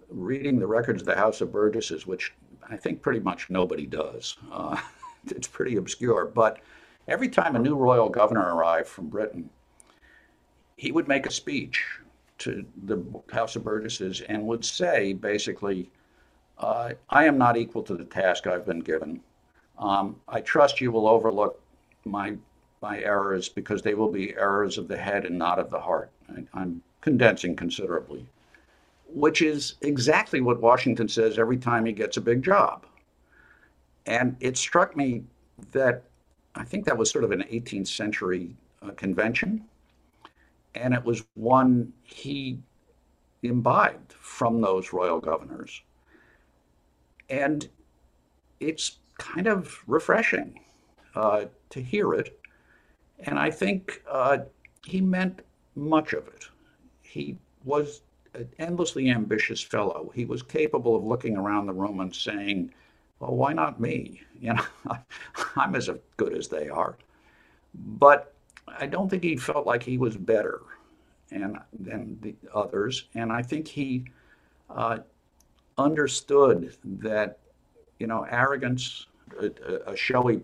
reading 0.09 0.59
the 0.59 0.67
records 0.67 1.01
of 1.01 1.07
the 1.07 1.15
House 1.15 1.41
of 1.41 1.51
Burgesses, 1.51 2.07
which 2.07 2.33
I 2.69 2.77
think 2.77 3.01
pretty 3.01 3.19
much 3.19 3.49
nobody 3.49 3.85
does. 3.85 4.37
Uh, 4.51 4.79
it's 5.27 5.47
pretty 5.47 5.75
obscure, 5.75 6.25
but 6.25 6.59
every 7.07 7.29
time 7.29 7.55
a 7.55 7.59
new 7.59 7.75
royal 7.75 8.09
governor 8.09 8.55
arrived 8.55 8.87
from 8.87 9.09
Britain, 9.09 9.49
he 10.77 10.91
would 10.91 11.07
make 11.07 11.25
a 11.25 11.31
speech 11.31 11.83
to 12.39 12.65
the 12.85 13.03
House 13.31 13.55
of 13.55 13.65
Burgesses 13.65 14.21
and 14.21 14.47
would 14.47 14.63
say 14.63 15.13
basically, 15.13 15.89
uh, 16.57 16.91
I 17.09 17.25
am 17.25 17.37
not 17.37 17.57
equal 17.57 17.83
to 17.83 17.95
the 17.95 18.05
task 18.05 18.47
I've 18.47 18.65
been 18.65 18.79
given. 18.79 19.19
Um, 19.77 20.15
I 20.27 20.41
trust 20.41 20.79
you 20.81 20.91
will 20.91 21.07
overlook 21.07 21.61
my 22.05 22.35
my 22.81 23.01
errors 23.01 23.49
because 23.49 23.81
they 23.81 23.93
will 23.93 24.09
be 24.09 24.33
errors 24.37 24.77
of 24.77 24.87
the 24.87 24.97
head 24.97 25.25
and 25.25 25.37
not 25.37 25.59
of 25.59 25.69
the 25.69 25.79
heart. 25.79 26.11
I, 26.53 26.61
am 26.61 26.81
condensing 27.01 27.55
considerably, 27.55 28.25
which 29.07 29.41
is 29.41 29.75
exactly 29.81 30.41
what 30.41 30.61
Washington 30.61 31.07
says 31.07 31.39
every 31.39 31.57
time 31.57 31.85
he 31.85 31.93
gets 31.93 32.17
a 32.17 32.21
big 32.21 32.43
job. 32.43 32.85
And 34.05 34.35
it 34.39 34.57
struck 34.57 34.95
me 34.95 35.23
that 35.71 36.03
I 36.55 36.63
think 36.63 36.85
that 36.85 36.97
was 36.97 37.09
sort 37.09 37.23
of 37.23 37.31
an 37.31 37.43
18th 37.43 37.87
century 37.87 38.55
uh, 38.81 38.91
convention. 38.91 39.65
And 40.75 40.93
it 40.93 41.03
was 41.03 41.23
one 41.35 41.93
he 42.03 42.59
imbibed 43.43 44.13
from 44.13 44.61
those 44.61 44.93
royal 44.93 45.19
governors. 45.19 45.81
And 47.29 47.67
it's 48.59 48.97
kind 49.17 49.47
of 49.47 49.81
refreshing 49.87 50.59
uh, 51.15 51.45
to 51.69 51.81
hear 51.81 52.13
it. 52.13 52.39
And 53.19 53.37
I 53.37 53.51
think 53.51 54.01
uh, 54.09 54.39
he 54.85 55.01
meant 55.01 55.41
much 55.75 56.13
of 56.13 56.27
it 56.27 56.45
he 57.09 57.35
was 57.65 58.01
an 58.35 58.47
endlessly 58.59 59.09
ambitious 59.09 59.61
fellow. 59.61 60.11
He 60.13 60.25
was 60.25 60.43
capable 60.43 60.95
of 60.95 61.03
looking 61.03 61.35
around 61.35 61.65
the 61.65 61.73
room 61.73 61.99
and 61.99 62.15
saying, 62.15 62.71
well, 63.19 63.35
why 63.35 63.53
not 63.53 63.79
me? 63.79 64.21
You 64.41 64.53
know, 64.53 64.63
I'm 65.57 65.75
as 65.75 65.89
good 66.15 66.33
as 66.33 66.47
they 66.47 66.69
are. 66.69 66.95
But 67.75 68.33
I 68.65 68.85
don't 68.85 69.09
think 69.09 69.21
he 69.21 69.35
felt 69.35 69.67
like 69.67 69.83
he 69.83 69.97
was 69.97 70.15
better 70.15 70.61
and 71.29 71.59
than 71.77 72.17
the 72.21 72.33
others. 72.55 73.09
And 73.15 73.33
I 73.33 73.41
think 73.41 73.67
he 73.67 74.05
uh, 74.69 74.99
understood 75.77 76.73
that, 76.85 77.39
you 77.99 78.07
know, 78.07 78.25
arrogance, 78.29 79.07
a, 79.41 79.91
a 79.91 79.97
showy 79.97 80.39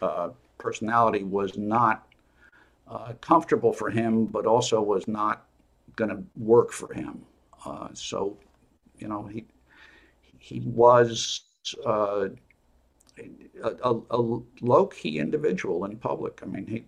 uh, 0.00 0.30
personality 0.56 1.24
was 1.24 1.58
not 1.58 2.06
uh, 2.88 3.12
comfortable 3.20 3.74
for 3.74 3.90
him, 3.90 4.24
but 4.24 4.46
also 4.46 4.80
was 4.80 5.06
not 5.06 5.46
going 5.96 6.10
to 6.10 6.22
work 6.36 6.72
for 6.72 6.92
him. 6.92 7.22
Uh, 7.64 7.88
so, 7.94 8.36
you 8.98 9.08
know, 9.08 9.24
he 9.26 9.44
he 10.38 10.60
was 10.60 11.40
uh, 11.84 12.28
a, 13.62 13.70
a, 13.82 14.00
a 14.10 14.40
low 14.60 14.86
key 14.86 15.18
individual 15.18 15.84
in 15.86 15.96
public. 15.96 16.40
I 16.42 16.46
mean, 16.46 16.66
he 16.66 16.84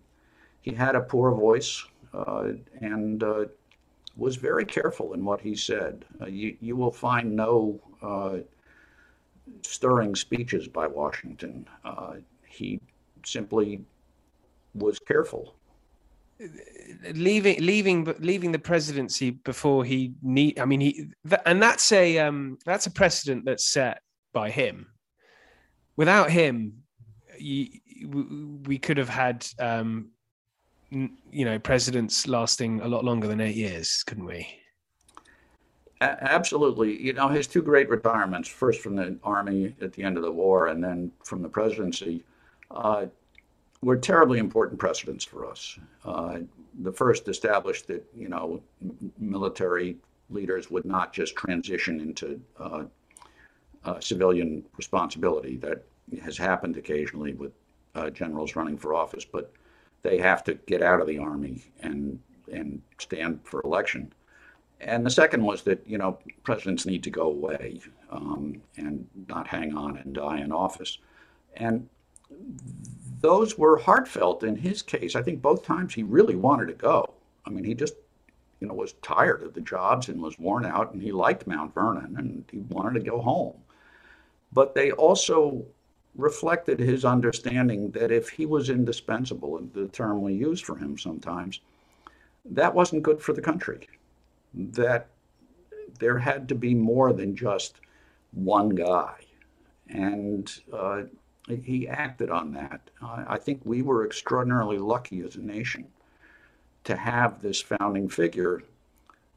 he 0.60 0.72
had 0.72 0.94
a 0.94 1.00
poor 1.00 1.32
voice 1.32 1.84
uh, 2.14 2.52
and 2.80 3.22
uh, 3.22 3.46
was 4.16 4.36
very 4.36 4.64
careful 4.64 5.14
in 5.14 5.24
what 5.24 5.40
he 5.40 5.56
said. 5.56 6.04
Uh, 6.20 6.26
you 6.26 6.56
you 6.60 6.76
will 6.76 6.92
find 6.92 7.34
no 7.34 7.80
uh, 8.02 8.38
stirring 9.62 10.14
speeches 10.14 10.68
by 10.68 10.86
Washington. 10.86 11.66
he 12.46 12.80
simply 13.24 13.80
was 14.74 14.98
careful 14.98 15.57
leaving 17.14 17.58
leaving 17.60 18.14
leaving 18.20 18.52
the 18.52 18.58
presidency 18.58 19.30
before 19.30 19.84
he 19.84 20.12
need 20.22 20.58
i 20.60 20.64
mean 20.64 20.80
he 20.80 21.08
and 21.46 21.60
that's 21.60 21.90
a 21.90 22.18
um 22.18 22.56
that's 22.64 22.86
a 22.86 22.90
precedent 22.90 23.44
that's 23.44 23.66
set 23.66 24.00
by 24.32 24.48
him 24.48 24.86
without 25.96 26.30
him 26.30 26.74
you, 27.38 27.66
we 28.66 28.78
could 28.78 28.98
have 28.98 29.08
had 29.08 29.44
um 29.58 30.10
you 30.90 31.44
know, 31.44 31.58
presidents 31.58 32.26
lasting 32.26 32.80
a 32.80 32.88
lot 32.88 33.04
longer 33.04 33.28
than 33.28 33.40
eight 33.40 33.56
years, 33.56 34.02
couldn't 34.06 34.24
we? 34.24 34.46
absolutely. 36.00 37.00
You 37.02 37.12
know, 37.12 37.26
his 37.26 37.48
two 37.48 37.60
great 37.60 37.88
retirements, 37.88 38.48
first 38.48 38.80
from 38.80 38.94
the 38.94 39.18
Army 39.24 39.74
at 39.80 39.92
the 39.92 40.04
end 40.04 40.16
of 40.16 40.22
the 40.22 40.30
war 40.30 40.68
and 40.68 40.82
then 40.82 41.10
from 41.24 41.42
the 41.42 41.48
presidency, 41.48 42.22
uh, 42.70 43.06
were 43.82 43.96
terribly 43.96 44.38
important 44.38 44.78
precedents 44.78 45.24
for 45.24 45.46
us. 45.46 45.78
Uh, 46.04 46.38
the 46.80 46.92
first 46.92 47.28
established 47.28 47.86
that, 47.86 48.04
you 48.14 48.28
know, 48.28 48.60
military 49.18 49.96
leaders 50.30 50.70
would 50.70 50.84
not 50.84 51.12
just 51.12 51.36
transition 51.36 52.00
into 52.00 52.40
uh, 52.58 52.84
uh 53.84 54.00
civilian 54.00 54.64
responsibility. 54.76 55.56
That 55.56 55.84
has 56.22 56.36
happened 56.36 56.76
occasionally 56.76 57.34
with 57.34 57.52
uh, 57.94 58.10
generals 58.10 58.56
running 58.56 58.76
for 58.76 58.94
office, 58.94 59.24
but 59.24 59.52
they 60.02 60.18
have 60.18 60.44
to 60.44 60.54
get 60.54 60.82
out 60.82 61.00
of 61.00 61.06
the 61.06 61.18
Army 61.18 61.64
and, 61.80 62.18
and 62.52 62.80
stand 62.98 63.40
for 63.44 63.60
election. 63.62 64.12
And 64.80 65.04
the 65.04 65.10
second 65.10 65.42
was 65.42 65.62
that 65.62 65.82
you 65.86 65.98
know 65.98 66.18
presidents 66.44 66.86
need 66.86 67.02
to 67.04 67.10
go 67.10 67.22
away 67.22 67.80
um, 68.10 68.62
and 68.76 69.06
not 69.28 69.46
hang 69.46 69.76
on 69.76 69.96
and 69.98 70.14
die 70.14 70.38
in 70.38 70.52
office, 70.52 70.98
and 71.56 71.88
those 73.20 73.58
were 73.58 73.78
heartfelt 73.78 74.42
in 74.42 74.56
his 74.56 74.82
case. 74.82 75.16
I 75.16 75.22
think 75.22 75.42
both 75.42 75.64
times 75.64 75.94
he 75.94 76.02
really 76.02 76.36
wanted 76.36 76.66
to 76.66 76.74
go. 76.74 77.14
I 77.46 77.50
mean, 77.50 77.64
he 77.64 77.74
just 77.74 77.94
you 78.60 78.66
know 78.68 78.74
was 78.74 78.94
tired 79.02 79.42
of 79.42 79.54
the 79.54 79.60
jobs 79.60 80.08
and 80.08 80.20
was 80.20 80.38
worn 80.38 80.64
out, 80.64 80.92
and 80.92 81.02
he 81.02 81.12
liked 81.12 81.46
Mount 81.46 81.74
Vernon 81.74 82.16
and 82.18 82.44
he 82.50 82.58
wanted 82.58 82.94
to 82.94 83.10
go 83.10 83.20
home. 83.20 83.54
But 84.52 84.74
they 84.74 84.92
also 84.92 85.64
reflected 86.16 86.80
his 86.80 87.04
understanding 87.04 87.90
that 87.92 88.10
if 88.10 88.28
he 88.28 88.44
was 88.44 88.70
indispensable, 88.70 89.60
the 89.72 89.86
term 89.88 90.22
we 90.22 90.34
use 90.34 90.60
for 90.60 90.76
him 90.76 90.98
sometimes, 90.98 91.60
that 92.44 92.74
wasn't 92.74 93.02
good 93.02 93.22
for 93.22 93.32
the 93.32 93.42
country 93.42 93.86
that 94.54 95.08
there 95.98 96.18
had 96.18 96.48
to 96.48 96.54
be 96.54 96.74
more 96.74 97.12
than 97.12 97.36
just 97.36 97.80
one 98.32 98.70
guy. 98.70 99.14
And 99.88 100.52
uh, 100.72 101.02
he 101.48 101.88
acted 101.88 102.30
on 102.30 102.52
that. 102.52 102.80
Uh, 103.02 103.24
I 103.26 103.38
think 103.38 103.60
we 103.64 103.82
were 103.82 104.04
extraordinarily 104.04 104.78
lucky 104.78 105.20
as 105.20 105.36
a 105.36 105.42
nation 105.42 105.86
to 106.84 106.96
have 106.96 107.40
this 107.40 107.60
founding 107.60 108.08
figure 108.08 108.62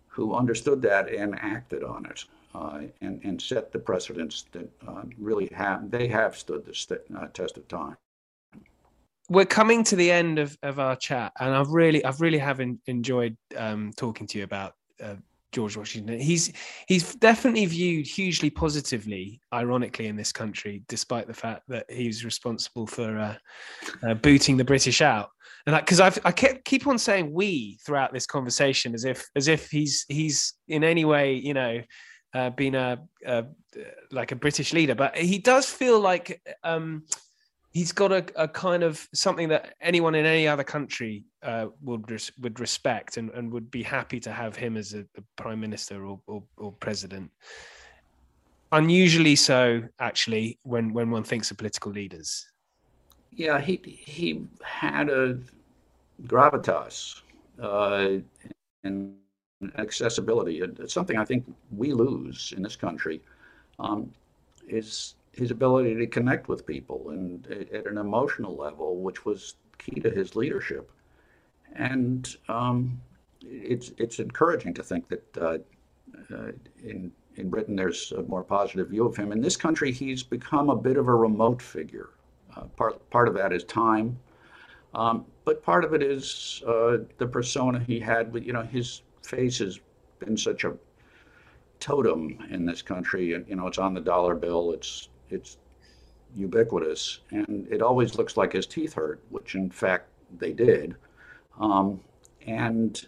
who 0.08 0.36
understood 0.36 0.82
that 0.82 1.10
and 1.10 1.38
acted 1.40 1.84
on 1.84 2.06
it 2.06 2.26
uh, 2.54 2.82
and, 3.02 3.22
and 3.24 3.42
set 3.42 3.72
the 3.72 3.80
precedents 3.80 4.46
that 4.52 4.70
uh, 4.88 5.04
really 5.18 5.50
have, 5.54 5.90
they 5.90 6.08
have 6.08 6.36
stood 6.36 6.66
the 6.66 6.74
st- 6.74 7.02
uh, 7.18 7.28
test 7.28 7.58
of 7.58 7.68
time 7.68 7.96
we're 9.30 9.46
coming 9.46 9.82
to 9.82 9.96
the 9.96 10.12
end 10.12 10.38
of, 10.40 10.58
of 10.62 10.78
our 10.78 10.96
chat 10.96 11.32
and 11.40 11.56
i've 11.56 11.70
really 11.70 12.04
i've 12.04 12.20
really 12.20 12.38
have 12.38 12.60
enjoyed 12.88 13.38
um, 13.56 13.92
talking 13.96 14.28
to 14.28 14.38
you 14.38 14.44
about 14.44 14.74
uh, 15.02 15.16
George 15.52 15.76
Washington. 15.76 16.20
He's 16.20 16.52
he's 16.88 17.16
definitely 17.16 17.66
viewed 17.66 18.08
hugely 18.08 18.50
positively, 18.50 19.42
ironically, 19.54 20.08
in 20.08 20.16
this 20.16 20.32
country, 20.32 20.84
despite 20.88 21.28
the 21.28 21.34
fact 21.34 21.64
that 21.68 21.86
he's 21.90 22.24
responsible 22.24 22.88
for 22.88 23.18
uh, 23.18 23.36
uh, 24.08 24.14
booting 24.16 24.58
the 24.58 24.64
British 24.64 25.02
out. 25.02 25.30
And 25.68 25.76
because 25.76 26.00
I've 26.00 26.20
I 26.26 26.32
kept, 26.32 26.66
keep 26.66 26.88
on 26.88 26.98
saying 26.98 27.34
we 27.34 27.78
throughout 27.86 28.14
this 28.14 28.26
conversation, 28.26 28.94
as 28.94 29.06
if 29.06 29.26
as 29.36 29.48
if 29.48 29.70
he's 29.70 30.06
he's 30.08 30.54
in 30.68 30.84
any 30.84 31.06
way, 31.06 31.36
you 31.36 31.54
know, 31.54 31.82
uh, 32.34 32.50
been 32.52 32.76
a, 32.76 33.00
a 33.26 33.46
like 34.12 34.32
a 34.32 34.36
British 34.36 34.74
leader, 34.74 34.96
but 34.96 35.16
he 35.18 35.38
does 35.38 35.70
feel 35.70 36.00
like. 36.00 36.42
Um, 36.64 37.04
he's 37.72 37.92
got 37.92 38.12
a, 38.12 38.26
a 38.36 38.48
kind 38.48 38.84
of 38.84 39.08
something 39.14 39.48
that 39.50 39.76
anyone 39.82 40.14
in 40.14 40.26
any 40.26 40.48
other 40.48 40.64
country 40.64 41.24
uh, 41.42 41.68
would 41.82 42.10
res- 42.12 42.32
would 42.40 42.60
respect 42.60 43.18
and, 43.18 43.30
and 43.32 43.52
would 43.52 43.72
be 43.72 43.82
happy 43.82 44.20
to 44.20 44.32
have 44.32 44.56
him 44.56 44.78
as 44.78 44.94
a, 44.94 45.00
a 45.18 45.24
prime 45.38 45.60
minister 45.60 46.06
or, 46.06 46.20
or, 46.28 46.44
or, 46.58 46.72
president. 46.74 47.32
Unusually 48.74 49.36
so, 49.36 49.82
actually, 50.00 50.60
when 50.64 50.94
when 50.94 51.10
one 51.10 51.24
thinks 51.24 51.50
of 51.52 51.58
political 51.58 51.92
leaders. 51.92 52.48
Yeah, 53.32 53.60
he 53.60 53.82
he 53.86 54.46
had 54.64 55.10
a 55.10 55.40
gravitas 56.24 57.22
uh, 57.62 58.18
and 58.84 59.16
accessibility. 59.78 60.62
It's 60.62 60.94
something 60.94 61.18
I 61.18 61.26
think 61.26 61.46
we 61.72 61.94
lose 61.94 62.54
in 62.56 62.64
this 62.64 62.76
country. 62.76 63.22
Um, 63.80 64.14
is 64.68 65.16
his 65.34 65.52
ability 65.52 65.96
to 65.96 66.08
connect 66.08 66.48
with 66.48 66.66
people 66.66 67.10
and 67.10 67.48
at 67.74 67.86
an 67.86 67.98
emotional 67.98 68.56
level, 68.56 68.98
which 68.98 69.26
was 69.26 69.56
key 69.78 70.00
to 70.02 70.10
his 70.10 70.36
leadership. 70.36 70.92
And 71.74 72.36
um, 72.50 73.02
it's 73.42 73.92
it's 73.98 74.20
encouraging 74.20 74.74
to 74.76 74.84
think 74.84 75.08
that 75.08 75.38
uh, 75.38 75.58
uh, 76.34 76.52
in 76.84 77.12
in 77.36 77.50
Britain 77.50 77.76
there's 77.76 78.12
a 78.12 78.24
more 78.24 78.44
positive 78.44 78.90
view 78.90 79.06
of 79.06 79.16
him. 79.16 79.32
In 79.32 79.42
this 79.42 79.56
country, 79.56 79.92
he's 79.92 80.22
become 80.22 80.70
a 80.70 80.76
bit 80.76 80.98
of 80.98 81.08
a 81.08 81.16
remote 81.16 81.62
figure. 81.62 82.10
Uh, 82.56 82.64
part 82.76 83.10
part 83.10 83.30
of 83.30 83.34
that 83.36 83.54
is 83.54 83.64
time, 83.64 84.20
um, 84.94 85.26
but 85.46 85.64
part 85.64 85.86
of 85.86 85.94
it 85.94 86.04
is 86.04 86.62
uh, 86.68 86.98
the 87.18 87.28
persona 87.28 87.80
he 87.80 88.00
had. 88.00 88.36
You 88.36 88.52
know, 88.52 88.64
his 88.64 89.02
face 89.22 89.60
has 89.60 89.80
been 90.20 90.36
such 90.36 90.66
a 90.66 90.76
totem 91.82 92.38
in 92.50 92.66
this 92.66 92.82
country, 92.82 93.30
you 93.30 93.56
know, 93.56 93.68
it's 93.68 93.80
on 93.80 93.94
the 93.94 94.02
dollar 94.02 94.36
bill. 94.36 94.72
It's 94.72 95.10
it's 95.32 95.58
ubiquitous, 96.36 97.20
and 97.32 97.68
it 97.70 97.82
always 97.82 98.16
looks 98.16 98.38
like 98.38 98.54
his 98.54 98.66
teeth 98.66 98.94
hurt, 98.94 99.22
which 99.30 99.56
in 99.56 99.70
fact 99.70 100.08
they 100.38 100.54
did. 100.54 100.96
Um, 101.60 102.00
and 102.48 103.06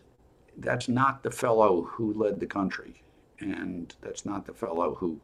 that's 0.58 0.88
not 0.88 1.24
the 1.24 1.32
fellow 1.32 1.84
who 1.84 2.14
led 2.14 2.40
the 2.40 2.46
country, 2.46 3.02
and 3.40 3.94
that's 4.02 4.26
not 4.26 4.46
the 4.46 4.54
fellow 4.54 4.96
who 4.96 5.20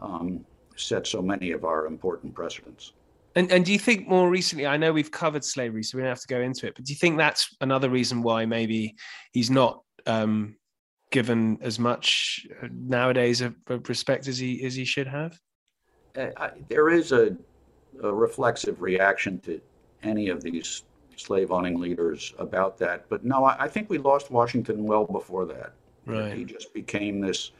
um, 0.00 0.44
set 0.76 1.06
so 1.06 1.20
many 1.20 1.52
of 1.52 1.64
our 1.64 1.86
important 1.86 2.34
precedents. 2.34 2.92
And, 3.34 3.50
and 3.50 3.64
do 3.64 3.72
you 3.72 3.78
think 3.78 4.08
more 4.08 4.28
recently? 4.28 4.66
I 4.66 4.76
know 4.76 4.92
we've 4.92 5.10
covered 5.10 5.44
slavery, 5.44 5.82
so 5.82 5.96
we 5.96 6.02
don't 6.02 6.10
have 6.10 6.20
to 6.20 6.26
go 6.26 6.40
into 6.40 6.66
it. 6.66 6.74
But 6.74 6.84
do 6.84 6.92
you 6.92 6.98
think 6.98 7.16
that's 7.16 7.54
another 7.60 7.88
reason 7.88 8.22
why 8.22 8.44
maybe 8.44 8.94
he's 9.32 9.50
not 9.50 9.82
um, 10.06 10.56
given 11.10 11.58
as 11.62 11.78
much 11.78 12.46
uh, 12.62 12.68
nowadays 12.70 13.40
of, 13.40 13.54
of 13.68 13.88
respect 13.88 14.28
as 14.28 14.38
he 14.38 14.64
as 14.64 14.74
he 14.74 14.84
should 14.84 15.06
have? 15.06 15.38
I, 16.16 16.50
there 16.68 16.90
is 16.90 17.12
a, 17.12 17.36
a, 18.02 18.12
reflexive 18.12 18.82
reaction 18.82 19.38
to 19.40 19.60
any 20.02 20.28
of 20.28 20.42
these 20.42 20.84
slave 21.16 21.50
owning 21.50 21.78
leaders 21.78 22.34
about 22.38 22.78
that. 22.78 23.08
But 23.08 23.24
no, 23.24 23.44
I, 23.44 23.64
I, 23.64 23.68
think 23.68 23.88
we 23.88 23.98
lost 23.98 24.30
Washington 24.30 24.84
well 24.84 25.04
before 25.06 25.46
that. 25.46 25.72
Right. 26.06 26.34
He 26.34 26.44
just 26.44 26.74
became 26.74 27.20
this 27.20 27.52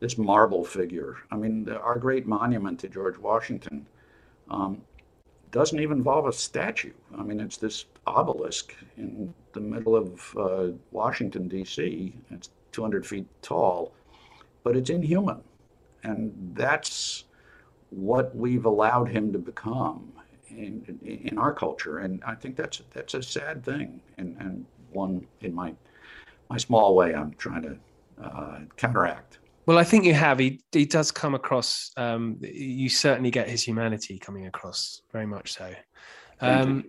this 0.00 0.16
marble 0.16 0.64
figure. 0.64 1.16
I 1.32 1.36
mean, 1.36 1.64
the, 1.64 1.80
our 1.80 1.98
great 1.98 2.26
monument 2.26 2.78
to 2.80 2.88
George 2.88 3.18
Washington 3.18 3.84
um, 4.48 4.80
doesn't 5.50 5.80
even 5.80 5.98
involve 5.98 6.26
a 6.26 6.32
statue. 6.32 6.92
I 7.16 7.22
mean, 7.22 7.40
it's 7.40 7.56
this 7.56 7.86
obelisk 8.06 8.74
in 8.96 9.34
the 9.52 9.60
middle 9.60 9.96
of 9.96 10.36
uh, 10.36 10.68
Washington, 10.92 11.48
D.C. 11.48 12.14
It's 12.30 12.50
200 12.72 13.06
feet 13.06 13.26
tall, 13.42 13.92
but 14.62 14.76
it's 14.76 14.90
inhuman. 14.90 15.42
And 16.04 16.32
that's 16.54 17.24
what 17.90 18.34
we've 18.34 18.64
allowed 18.64 19.08
him 19.08 19.32
to 19.32 19.38
become 19.38 20.12
in, 20.50 20.98
in 21.04 21.38
our 21.38 21.52
culture. 21.52 21.98
And 21.98 22.22
I 22.24 22.34
think 22.34 22.56
that's 22.56 22.82
that's 22.92 23.14
a 23.14 23.22
sad 23.22 23.64
thing, 23.64 24.00
and, 24.18 24.36
and 24.40 24.64
one 24.92 25.26
in 25.40 25.54
my 25.54 25.74
my 26.50 26.56
small 26.56 26.94
way 26.94 27.14
I'm 27.14 27.32
trying 27.34 27.62
to 27.62 27.76
uh, 28.22 28.60
counteract. 28.76 29.38
Well, 29.66 29.78
I 29.78 29.84
think 29.84 30.04
you 30.04 30.14
have. 30.14 30.38
He 30.38 30.60
he 30.72 30.86
does 30.86 31.10
come 31.10 31.34
across. 31.34 31.90
Um, 31.96 32.38
you 32.40 32.88
certainly 32.88 33.30
get 33.30 33.48
his 33.48 33.62
humanity 33.62 34.18
coming 34.18 34.46
across 34.46 35.02
very 35.12 35.26
much 35.26 35.52
so. 35.52 35.72
Um, 36.40 36.84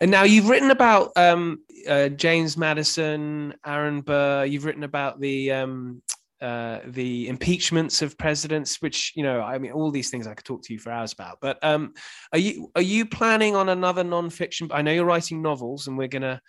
and 0.00 0.10
now 0.10 0.24
you've 0.24 0.48
written 0.48 0.70
about 0.70 1.12
um, 1.16 1.60
uh, 1.88 2.08
James 2.08 2.56
Madison, 2.56 3.54
Aaron 3.64 4.00
Burr. 4.00 4.44
You've 4.44 4.64
written 4.64 4.82
about 4.82 5.20
the 5.20 5.52
um, 5.52 6.02
uh, 6.40 6.80
the 6.86 7.28
impeachments 7.28 8.00
of 8.02 8.16
presidents, 8.16 8.80
which 8.80 9.12
you 9.16 9.22
know, 9.22 9.40
I 9.40 9.58
mean, 9.58 9.72
all 9.72 9.90
these 9.90 10.10
things 10.10 10.26
I 10.26 10.34
could 10.34 10.44
talk 10.44 10.62
to 10.64 10.72
you 10.72 10.78
for 10.78 10.90
hours 10.90 11.12
about. 11.12 11.38
But 11.40 11.58
um, 11.62 11.94
are 12.32 12.38
you 12.38 12.70
are 12.76 12.82
you 12.82 13.06
planning 13.06 13.56
on 13.56 13.68
another 13.68 14.04
nonfiction? 14.04 14.70
I 14.72 14.82
know 14.82 14.92
you're 14.92 15.04
writing 15.04 15.42
novels, 15.42 15.88
and 15.88 15.98
we're 15.98 16.08
gonna 16.08 16.40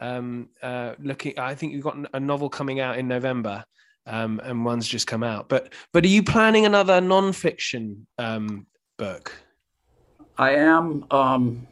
um, 0.00 0.48
uh, 0.62 0.94
looking. 0.98 1.38
I 1.38 1.54
think 1.54 1.72
you've 1.72 1.84
got 1.84 1.96
a 2.12 2.20
novel 2.20 2.48
coming 2.48 2.80
out 2.80 2.98
in 2.98 3.06
November, 3.06 3.64
um, 4.06 4.40
and 4.42 4.64
one's 4.64 4.88
just 4.88 5.06
come 5.06 5.22
out. 5.22 5.48
But 5.48 5.72
but 5.92 6.04
are 6.04 6.08
you 6.08 6.22
planning 6.22 6.66
another 6.66 7.00
nonfiction 7.00 7.98
um, 8.18 8.66
book? 8.96 9.32
I 10.38 10.56
am. 10.56 11.04
Um, 11.10 11.66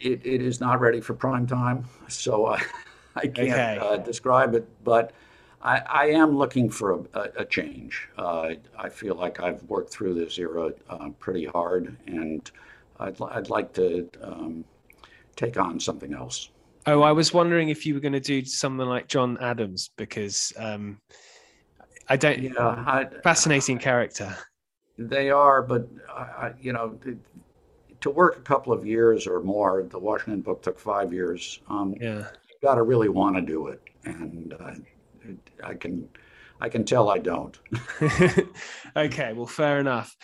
it, 0.00 0.24
it 0.24 0.42
is 0.42 0.60
not 0.60 0.80
ready 0.80 1.00
for 1.00 1.14
prime 1.14 1.46
time, 1.46 1.84
so 2.08 2.46
I, 2.46 2.62
I 3.16 3.26
can't 3.26 3.38
okay. 3.50 3.78
uh, 3.80 3.96
describe 3.98 4.54
it, 4.54 4.66
but. 4.84 5.12
I, 5.62 5.78
I 5.78 6.06
am 6.10 6.36
looking 6.36 6.70
for 6.70 7.04
a, 7.14 7.30
a 7.38 7.44
change. 7.44 8.08
Uh, 8.16 8.50
I 8.78 8.88
feel 8.88 9.14
like 9.14 9.40
I've 9.40 9.62
worked 9.64 9.90
through 9.90 10.14
this 10.14 10.38
era 10.38 10.72
uh, 10.88 11.10
pretty 11.18 11.46
hard, 11.46 11.96
and 12.06 12.48
I'd, 13.00 13.20
I'd 13.20 13.50
like 13.50 13.72
to 13.74 14.08
um, 14.22 14.64
take 15.36 15.58
on 15.58 15.80
something 15.80 16.14
else. 16.14 16.50
Oh, 16.86 17.02
I 17.02 17.12
was 17.12 17.34
wondering 17.34 17.68
if 17.68 17.84
you 17.84 17.94
were 17.94 18.00
going 18.00 18.12
to 18.12 18.20
do 18.20 18.44
something 18.44 18.86
like 18.86 19.08
John 19.08 19.36
Adams 19.40 19.90
because 19.96 20.52
um, 20.58 21.00
I 22.08 22.16
don't. 22.16 22.40
Yeah, 22.40 22.52
I, 22.58 23.06
fascinating 23.22 23.78
character. 23.78 24.34
They 24.96 25.30
are, 25.30 25.60
but 25.60 25.88
I, 26.08 26.52
you 26.60 26.72
know, 26.72 26.98
to 28.00 28.10
work 28.10 28.38
a 28.38 28.40
couple 28.40 28.72
of 28.72 28.86
years 28.86 29.26
or 29.26 29.40
more, 29.40 29.82
the 29.82 29.98
Washington 29.98 30.40
book 30.40 30.62
took 30.62 30.78
five 30.78 31.12
years. 31.12 31.60
Um, 31.68 31.94
yeah, 32.00 32.18
you 32.48 32.56
got 32.62 32.76
to 32.76 32.82
really 32.82 33.08
want 33.08 33.36
to 33.36 33.42
do 33.42 33.66
it, 33.66 33.82
and 34.04 34.54
uh, 34.58 34.72
I 35.62 35.74
can, 35.74 36.08
I 36.60 36.68
can 36.68 36.84
tell 36.84 37.10
I 37.10 37.18
don't. 37.18 37.58
okay, 38.96 39.32
well, 39.32 39.46
fair 39.46 39.80
enough. 39.80 40.16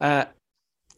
Uh, 0.00 0.26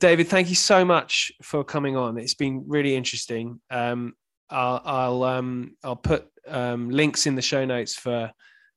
David, 0.00 0.28
thank 0.28 0.48
you 0.48 0.54
so 0.54 0.84
much 0.84 1.32
for 1.42 1.64
coming 1.64 1.96
on. 1.96 2.18
It's 2.18 2.34
been 2.34 2.64
really 2.66 2.94
interesting. 2.94 3.60
Um, 3.70 4.14
I'll 4.50 4.82
I'll, 4.84 5.22
um, 5.24 5.76
I'll 5.82 5.96
put 5.96 6.26
um, 6.48 6.90
links 6.90 7.26
in 7.26 7.34
the 7.34 7.42
show 7.42 7.64
notes 7.64 7.94
for 7.94 8.30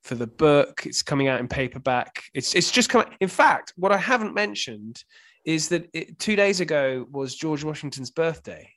for 0.04 0.16
the 0.16 0.28
book. 0.28 0.84
It's 0.86 1.02
coming 1.02 1.28
out 1.28 1.40
in 1.40 1.48
paperback. 1.48 2.24
It's 2.34 2.56
it's 2.56 2.72
just 2.72 2.90
coming. 2.90 3.10
In 3.20 3.28
fact, 3.28 3.74
what 3.76 3.92
I 3.92 3.98
haven't 3.98 4.34
mentioned 4.34 5.04
is 5.46 5.70
that 5.70 5.90
it, 5.94 6.20
two 6.20 6.36
days 6.36 6.60
ago 6.60 7.06
was 7.12 7.36
George 7.36 7.64
Washington's 7.64 8.12
birthday. 8.12 8.70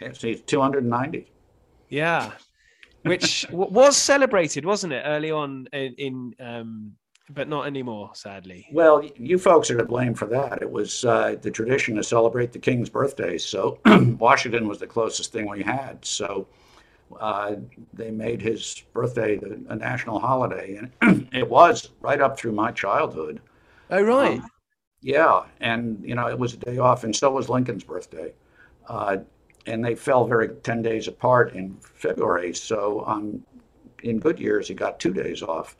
Yes, 0.00 0.22
he's 0.22 0.42
290. 0.42 1.30
Yeah, 1.88 2.32
which 3.08 3.46
was 3.50 3.96
celebrated, 3.96 4.64
wasn't 4.64 4.92
it, 4.92 5.02
early 5.04 5.30
on 5.30 5.66
in, 5.72 5.94
in 5.94 6.34
um, 6.40 6.92
but 7.30 7.48
not 7.48 7.66
anymore, 7.66 8.10
sadly. 8.14 8.66
Well, 8.72 9.02
you 9.16 9.38
folks 9.38 9.70
are 9.70 9.76
to 9.76 9.84
blame 9.84 10.14
for 10.14 10.26
that. 10.26 10.62
It 10.62 10.70
was 10.70 11.04
uh, 11.04 11.36
the 11.40 11.50
tradition 11.50 11.96
to 11.96 12.02
celebrate 12.02 12.52
the 12.52 12.58
king's 12.58 12.88
birthday, 12.88 13.38
so 13.38 13.78
Washington 14.18 14.66
was 14.66 14.78
the 14.78 14.86
closest 14.86 15.32
thing 15.32 15.48
we 15.48 15.62
had. 15.62 16.04
So 16.04 16.46
uh, 17.20 17.56
they 17.92 18.10
made 18.10 18.40
his 18.40 18.82
birthday 18.92 19.38
a 19.68 19.76
national 19.76 20.18
holiday, 20.18 20.80
and 21.02 21.28
it 21.32 21.48
was 21.48 21.90
right 22.00 22.20
up 22.20 22.38
through 22.38 22.52
my 22.52 22.70
childhood. 22.70 23.40
Oh, 23.90 24.02
right. 24.02 24.38
Um, 24.38 24.50
yeah, 25.00 25.44
and 25.60 26.02
you 26.02 26.14
know 26.14 26.28
it 26.28 26.38
was 26.38 26.54
a 26.54 26.56
day 26.56 26.78
off, 26.78 27.04
and 27.04 27.14
so 27.14 27.30
was 27.30 27.48
Lincoln's 27.48 27.84
birthday, 27.84 28.32
uh, 28.88 29.18
and 29.66 29.84
they 29.84 29.94
fell 29.94 30.26
very 30.26 30.48
ten 30.62 30.82
days 30.82 31.08
apart 31.08 31.54
in 31.54 31.76
February. 31.80 32.54
So 32.54 33.04
um, 33.06 33.42
in 34.02 34.18
good 34.18 34.38
years, 34.38 34.68
he 34.68 34.74
got 34.74 35.00
two 35.00 35.12
days 35.12 35.42
off. 35.42 35.76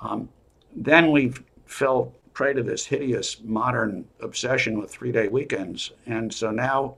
Um, 0.00 0.28
then 0.74 1.10
we 1.10 1.32
fell 1.66 2.12
prey 2.32 2.52
to 2.52 2.62
this 2.62 2.84
hideous 2.84 3.40
modern 3.42 4.04
obsession 4.20 4.78
with 4.78 4.90
three-day 4.90 5.28
weekends, 5.28 5.92
and 6.06 6.32
so 6.32 6.50
now 6.50 6.96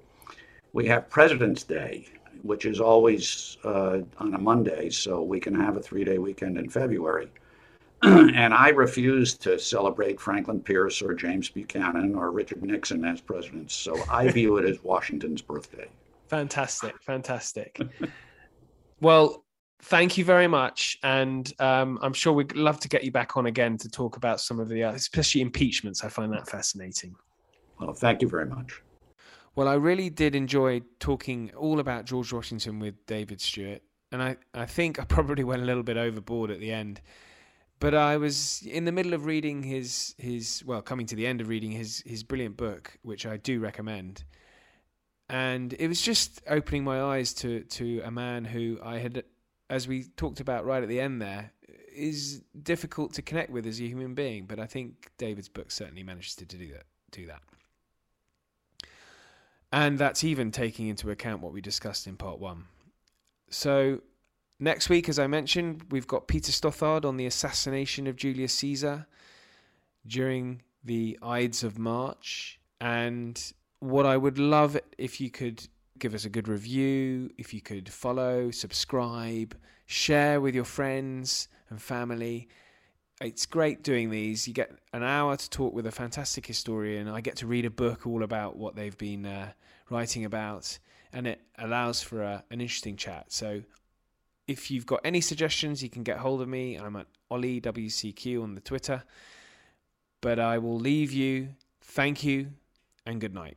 we 0.73 0.87
have 0.87 1.09
President's 1.09 1.63
Day, 1.63 2.07
which 2.43 2.67
is 2.67 2.81
always 2.81 3.57
uh, 3.65 4.01
on 4.19 4.35
a 4.35 4.39
Monday, 4.39 4.91
so 4.91 5.23
we 5.23 5.41
can 5.41 5.55
have 5.55 5.77
a 5.77 5.81
three-day 5.81 6.19
weekend 6.19 6.59
in 6.59 6.69
February. 6.69 7.29
and 8.03 8.55
I 8.55 8.69
refuse 8.69 9.35
to 9.39 9.59
celebrate 9.59 10.21
Franklin 10.21 10.61
Pierce 10.61 11.03
or 11.03 11.15
James 11.15 11.49
Buchanan 11.49 12.15
or 12.15 12.31
Richard 12.31 12.63
Nixon 12.63 13.05
as 13.05 13.21
presidents. 13.21 13.75
So 13.75 13.97
I 14.09 14.29
view 14.29 14.57
it 14.59 14.65
as 14.65 14.85
Washington's 14.85 15.43
birthday. 15.43 15.89
Fantastic, 16.29 17.01
fantastic. 17.03 17.81
well, 19.01 19.45
thank 19.83 20.19
you 20.19 20.25
very 20.25 20.47
much, 20.47 20.99
and 21.03 21.53
um, 21.59 21.99
I'm 22.03 22.13
sure 22.13 22.33
we'd 22.33 22.55
love 22.55 22.81
to 22.81 22.89
get 22.89 23.05
you 23.05 23.11
back 23.11 23.37
on 23.37 23.47
again 23.47 23.77
to 23.79 23.89
talk 23.89 24.17
about 24.17 24.41
some 24.41 24.61
of 24.61 24.69
the, 24.69 24.85
uh, 24.85 24.93
especially 24.93 25.41
impeachments. 25.41 26.05
I 26.05 26.09
find 26.09 26.33
that 26.33 26.49
fascinating. 26.49 27.15
Well, 27.81 27.95
thank 27.95 28.23
you 28.23 28.29
very 28.29 28.47
much. 28.47 28.83
Well, 29.55 29.69
I 29.69 29.75
really 29.75 30.11
did 30.11 30.35
enjoy 30.35 30.83
talking 31.01 31.51
all 31.57 31.81
about 31.81 32.05
George 32.05 32.33
Washington 32.33 32.79
with 32.79 32.95
David 33.07 33.41
Stewart, 33.41 33.83
and 34.13 34.23
I, 34.23 34.37
I 34.55 34.67
think 34.67 35.01
I 35.01 35.05
probably 35.05 35.45
went 35.51 35.63
a 35.63 35.65
little 35.65 35.83
bit 35.83 35.97
overboard 35.97 36.51
at 36.51 36.61
the 36.61 36.73
end 36.73 37.01
but 37.81 37.95
I 37.95 38.17
was 38.17 38.63
in 38.63 38.85
the 38.85 38.93
middle 38.93 39.15
of 39.15 39.27
reading 39.27 39.63
his 39.63 40.15
his 40.19 40.63
well, 40.67 40.83
coming 40.83 41.07
to 41.07 41.17
the 41.17 41.27
end 41.27 41.41
of 41.41 41.49
reading 41.49 41.73
his 41.73 42.03
his 42.07 42.23
brilliant 42.23 42.57
book, 42.57 42.99
which 43.03 43.27
I 43.27 43.37
do 43.37 43.61
recommend. 43.61 44.25
And 45.29 45.75
it 45.79 45.89
was 45.89 46.01
just 46.01 46.41
opening 46.49 46.85
my 46.85 47.03
eyes 47.03 47.35
to 47.35 47.61
to 47.61 48.01
a 48.05 48.11
man 48.11 48.45
who 48.45 48.79
I 48.83 48.99
had, 48.99 49.25
as 49.69 49.87
we 49.87 50.05
talked 50.17 50.41
about 50.41 50.65
right 50.65 50.83
at 50.83 50.89
the 50.89 51.01
end 51.01 51.21
there, 51.21 51.53
is 51.95 52.43
difficult 52.63 53.13
to 53.15 53.23
connect 53.23 53.51
with 53.51 53.67
as 53.67 53.81
a 53.81 53.85
human 53.85 54.15
being. 54.15 54.47
But 54.47 54.59
I 54.59 54.67
think 54.67 55.11
David's 55.19 55.49
book 55.49 55.71
certainly 55.71 56.03
manages 56.03 56.35
to 56.37 56.47
do 56.47 56.73
that. 56.73 56.85
Do 57.11 57.27
that. 57.27 57.43
And 59.71 59.99
that's 59.99 60.25
even 60.25 60.51
taking 60.51 60.89
into 60.89 61.11
account 61.11 61.43
what 61.43 61.53
we 61.53 61.61
discussed 61.61 62.07
in 62.07 62.17
part 62.17 62.39
one. 62.39 62.65
So 63.51 64.01
Next 64.61 64.89
week, 64.89 65.09
as 65.09 65.21
I 65.21 65.29
mentioned, 65.29 65.85
we've 65.91 66.07
got 66.09 66.27
Peter 66.27 66.51
Stothard 66.51 67.05
on 67.05 67.17
the 67.17 67.27
assassination 67.27 68.09
of 68.09 68.17
Julius 68.17 68.53
Caesar 68.55 69.07
during 70.05 70.63
the 70.83 71.17
Ides 71.23 71.63
of 71.63 71.79
March. 71.79 72.59
And 72.81 73.41
what 73.81 74.07
I 74.07 74.17
would 74.17 74.39
love 74.39 74.79
if 74.97 75.21
you 75.21 75.31
could 75.31 75.67
give 75.99 76.15
us 76.15 76.25
a 76.25 76.31
good 76.31 76.49
review, 76.49 77.31
if 77.39 77.53
you 77.53 77.61
could 77.61 77.89
follow, 77.89 78.51
subscribe, 78.51 79.57
share 79.87 80.41
with 80.41 80.55
your 80.55 80.65
friends 80.65 81.49
and 81.71 81.81
family. 81.81 82.49
It's 83.21 83.47
great 83.47 83.83
doing 83.83 84.11
these. 84.11 84.47
You 84.47 84.55
get 84.55 84.73
an 84.93 85.03
hour 85.03 85.37
to 85.37 85.51
talk 85.51 85.75
with 85.75 85.87
a 85.87 85.91
fantastic 85.91 86.47
historian. 86.47 87.09
I 87.09 87.21
get 87.21 87.37
to 87.37 87.47
read 87.47 87.65
a 87.65 87.71
book 87.71 88.07
all 88.07 88.23
about 88.23 88.57
what 88.57 88.77
they've 88.77 88.97
been 88.97 89.27
uh, 89.27 89.53
writing 89.91 90.25
about, 90.25 90.79
and 91.13 91.27
it 91.27 91.41
allows 91.59 92.01
for 92.01 92.23
a, 92.23 92.45
an 92.51 92.61
interesting 92.61 92.97
chat. 92.97 93.33
So 93.33 93.63
if 94.47 94.71
you've 94.71 94.87
got 94.87 95.01
any 95.05 95.21
suggestions, 95.21 95.83
you 95.83 95.91
can 95.91 96.05
get 96.05 96.19
hold 96.19 96.41
of 96.41 96.49
me. 96.49 96.77
I'm 96.77 96.97
at 96.97 97.07
OllieWCQ 97.31 98.43
on 98.43 98.55
the 98.55 98.61
Twitter. 98.61 99.03
But 100.21 100.39
I 100.39 100.59
will 100.59 100.79
leave 100.79 101.13
you. 101.13 101.51
Thank 101.81 102.25
you 102.25 102.49
and 103.07 103.21
good 103.21 103.35
night. 103.35 103.57